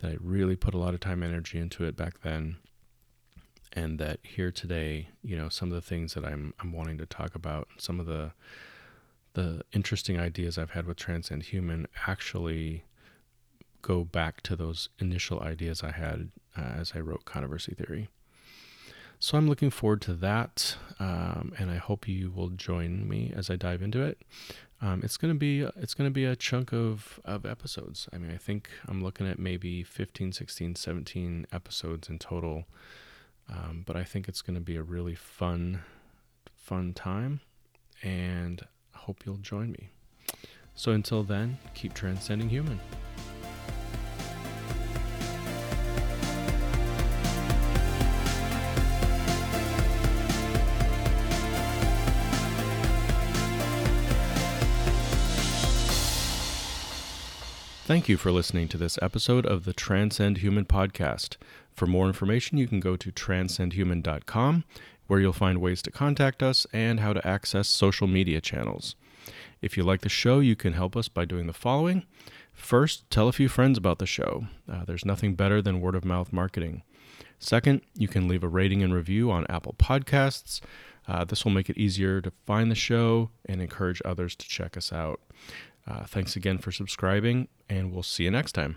That 0.00 0.12
I 0.12 0.16
really 0.20 0.56
put 0.56 0.74
a 0.74 0.78
lot 0.78 0.94
of 0.94 1.00
time 1.00 1.22
and 1.22 1.32
energy 1.32 1.58
into 1.58 1.84
it 1.84 1.96
back 1.96 2.22
then. 2.22 2.56
And 3.72 3.98
that 3.98 4.20
here 4.22 4.52
today, 4.52 5.08
you 5.22 5.36
know, 5.36 5.48
some 5.48 5.70
of 5.70 5.74
the 5.74 5.80
things 5.88 6.14
that 6.14 6.24
I'm 6.24 6.54
I'm 6.60 6.72
wanting 6.72 6.98
to 6.98 7.06
talk 7.06 7.34
about, 7.34 7.68
some 7.78 7.98
of 7.98 8.06
the 8.06 8.32
the 9.34 9.62
interesting 9.72 10.18
ideas 10.18 10.58
I've 10.58 10.70
had 10.70 10.86
with 10.86 10.96
Transcend 10.96 11.44
Human 11.44 11.86
actually 12.06 12.84
go 13.82 14.04
back 14.04 14.40
to 14.42 14.56
those 14.56 14.88
initial 14.98 15.40
ideas 15.40 15.82
I 15.82 15.90
had 15.90 16.30
uh, 16.56 16.62
as 16.78 16.92
I 16.94 17.00
wrote 17.00 17.24
Controversy 17.24 17.74
Theory. 17.74 18.08
So 19.18 19.38
I'm 19.38 19.48
looking 19.48 19.70
forward 19.70 20.02
to 20.02 20.14
that, 20.14 20.76
um, 20.98 21.54
and 21.58 21.70
I 21.70 21.76
hope 21.76 22.06
you 22.06 22.30
will 22.30 22.50
join 22.50 23.08
me 23.08 23.32
as 23.34 23.48
I 23.48 23.56
dive 23.56 23.82
into 23.82 24.02
it. 24.02 24.18
Um, 24.82 25.00
it's 25.02 25.16
gonna 25.16 25.34
be 25.34 25.62
it's 25.76 25.94
gonna 25.94 26.10
be 26.10 26.26
a 26.26 26.36
chunk 26.36 26.72
of 26.72 27.20
of 27.24 27.46
episodes. 27.46 28.08
I 28.12 28.18
mean, 28.18 28.30
I 28.30 28.36
think 28.36 28.68
I'm 28.86 29.02
looking 29.02 29.26
at 29.26 29.38
maybe 29.38 29.82
15, 29.82 30.32
16, 30.32 30.74
17 30.74 31.46
episodes 31.52 32.08
in 32.08 32.18
total. 32.18 32.66
Um, 33.48 33.82
but 33.86 33.96
I 33.96 34.04
think 34.04 34.28
it's 34.28 34.42
gonna 34.42 34.60
be 34.60 34.76
a 34.76 34.82
really 34.82 35.14
fun 35.14 35.80
fun 36.54 36.92
time, 36.92 37.40
and 38.02 38.62
I 38.94 38.98
hope 38.98 39.24
you'll 39.24 39.36
join 39.36 39.72
me. 39.72 39.90
So 40.74 40.92
until 40.92 41.22
then, 41.22 41.58
keep 41.74 41.94
transcending 41.94 42.48
human. 42.48 42.80
Thank 57.86 58.08
you 58.08 58.16
for 58.16 58.32
listening 58.32 58.68
to 58.68 58.78
this 58.78 58.98
episode 59.02 59.44
of 59.44 59.66
the 59.66 59.74
Transcend 59.74 60.38
Human 60.38 60.64
podcast. 60.64 61.36
For 61.74 61.86
more 61.86 62.06
information, 62.06 62.56
you 62.56 62.66
can 62.66 62.80
go 62.80 62.96
to 62.96 63.12
transcendhuman.com, 63.12 64.64
where 65.06 65.20
you'll 65.20 65.34
find 65.34 65.60
ways 65.60 65.82
to 65.82 65.90
contact 65.90 66.42
us 66.42 66.66
and 66.72 67.00
how 67.00 67.12
to 67.12 67.26
access 67.26 67.68
social 67.68 68.06
media 68.06 68.40
channels. 68.40 68.96
If 69.60 69.76
you 69.76 69.82
like 69.82 70.00
the 70.00 70.08
show, 70.08 70.40
you 70.40 70.56
can 70.56 70.72
help 70.72 70.96
us 70.96 71.08
by 71.08 71.26
doing 71.26 71.46
the 71.46 71.52
following. 71.52 72.04
First, 72.54 73.10
tell 73.10 73.28
a 73.28 73.32
few 73.34 73.50
friends 73.50 73.76
about 73.76 73.98
the 73.98 74.06
show. 74.06 74.46
Uh, 74.66 74.86
there's 74.86 75.04
nothing 75.04 75.34
better 75.34 75.60
than 75.60 75.82
word 75.82 75.94
of 75.94 76.06
mouth 76.06 76.32
marketing. 76.32 76.84
Second, 77.38 77.82
you 77.94 78.08
can 78.08 78.28
leave 78.28 78.42
a 78.42 78.48
rating 78.48 78.82
and 78.82 78.94
review 78.94 79.30
on 79.30 79.44
Apple 79.50 79.74
Podcasts. 79.78 80.62
Uh, 81.06 81.22
this 81.26 81.44
will 81.44 81.52
make 81.52 81.68
it 81.68 81.76
easier 81.76 82.22
to 82.22 82.32
find 82.46 82.70
the 82.70 82.74
show 82.74 83.28
and 83.44 83.60
encourage 83.60 84.00
others 84.06 84.34
to 84.36 84.48
check 84.48 84.74
us 84.78 84.90
out. 84.90 85.20
Uh, 85.86 86.04
thanks 86.04 86.36
again 86.36 86.58
for 86.58 86.72
subscribing, 86.72 87.48
and 87.68 87.92
we'll 87.92 88.02
see 88.02 88.24
you 88.24 88.30
next 88.30 88.52
time. 88.52 88.76